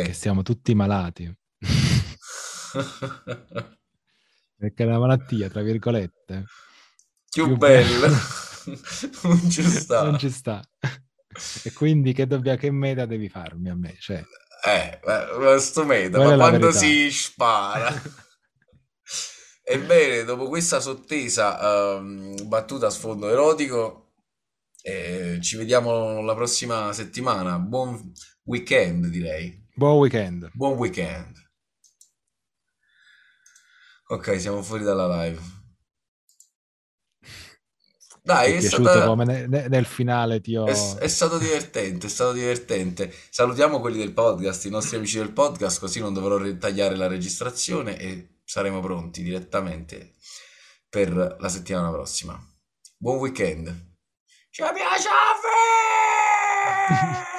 Che 0.02 0.10
Ok? 0.10 0.14
siamo 0.14 0.44
tutti 0.44 0.74
malati. 0.74 1.34
Perché 4.58 4.84
una 4.84 5.00
malattia, 5.00 5.50
tra 5.50 5.62
virgolette. 5.62 6.46
Più 7.32 7.46
Più 7.46 7.58
bello. 7.58 8.08
Non 9.24 9.50
ci 9.50 9.64
sta. 9.64 10.04
Non 10.04 10.18
ci 10.18 10.30
sta. 10.30 10.62
e 11.64 11.72
quindi 11.74 12.14
che, 12.14 12.28
dobbia, 12.28 12.56
che 12.58 12.72
meta 12.72 13.06
devi 13.06 13.30
farmi 13.30 13.70
a 13.70 13.76
me? 13.76 13.96
Cioè, 14.00 14.24
eh, 14.76 15.00
questo 15.36 15.86
meta, 15.86 16.18
ma 16.18 16.36
quando 16.36 16.72
si 16.72 17.10
spara? 17.12 17.94
Ebbene, 19.70 20.24
dopo 20.24 20.48
questa 20.48 20.80
sottesa 20.80 21.96
um, 21.98 22.48
battuta 22.48 22.88
a 22.88 22.90
sfondo 22.90 23.30
erotico, 23.30 24.14
eh, 24.82 25.40
ci 25.42 25.58
vediamo 25.58 26.22
la 26.22 26.34
prossima 26.36 26.94
settimana. 26.94 27.60
Buon 27.60 28.14
weekend, 28.44 29.08
direi. 29.08 29.66
Buon 29.76 29.98
weekend. 29.98 30.50
Buon 30.54 30.78
weekend. 30.78 31.36
Ok, 34.08 34.40
siamo 34.40 34.62
fuori 34.64 34.86
dalla 34.86 35.24
live. 35.24 35.57
Dai, 38.28 38.52
è, 38.52 38.58
è 38.58 38.62
stata... 38.62 39.06
come 39.06 39.24
ne, 39.24 39.48
nel 39.70 39.86
finale 39.86 40.42
ti 40.42 40.58
ho... 40.58 40.66
È, 40.66 40.74
è, 40.98 41.08
stato 41.08 41.38
divertente, 41.38 42.08
è 42.08 42.10
stato 42.10 42.34
divertente. 42.34 43.10
Salutiamo 43.30 43.80
quelli 43.80 44.00
del 44.00 44.12
podcast, 44.12 44.66
i 44.66 44.70
nostri 44.70 44.98
amici 44.98 45.18
del 45.18 45.32
podcast, 45.32 45.80
così 45.80 46.02
non 46.02 46.13
dovrò 46.13 46.36
ritagliare 46.36 46.98
la 46.98 47.08
registrazione 47.08 47.98
e 47.98 48.40
saremo 48.44 48.82
pronti 48.82 49.24
direttamente 49.24 50.16
per 50.90 51.38
la 51.40 51.48
settimana 51.48 51.90
prossima. 51.90 52.38
Buon 52.98 53.20
weekend. 53.20 53.74
Ci 54.50 54.62
piace 54.74 55.08
a 55.08 55.38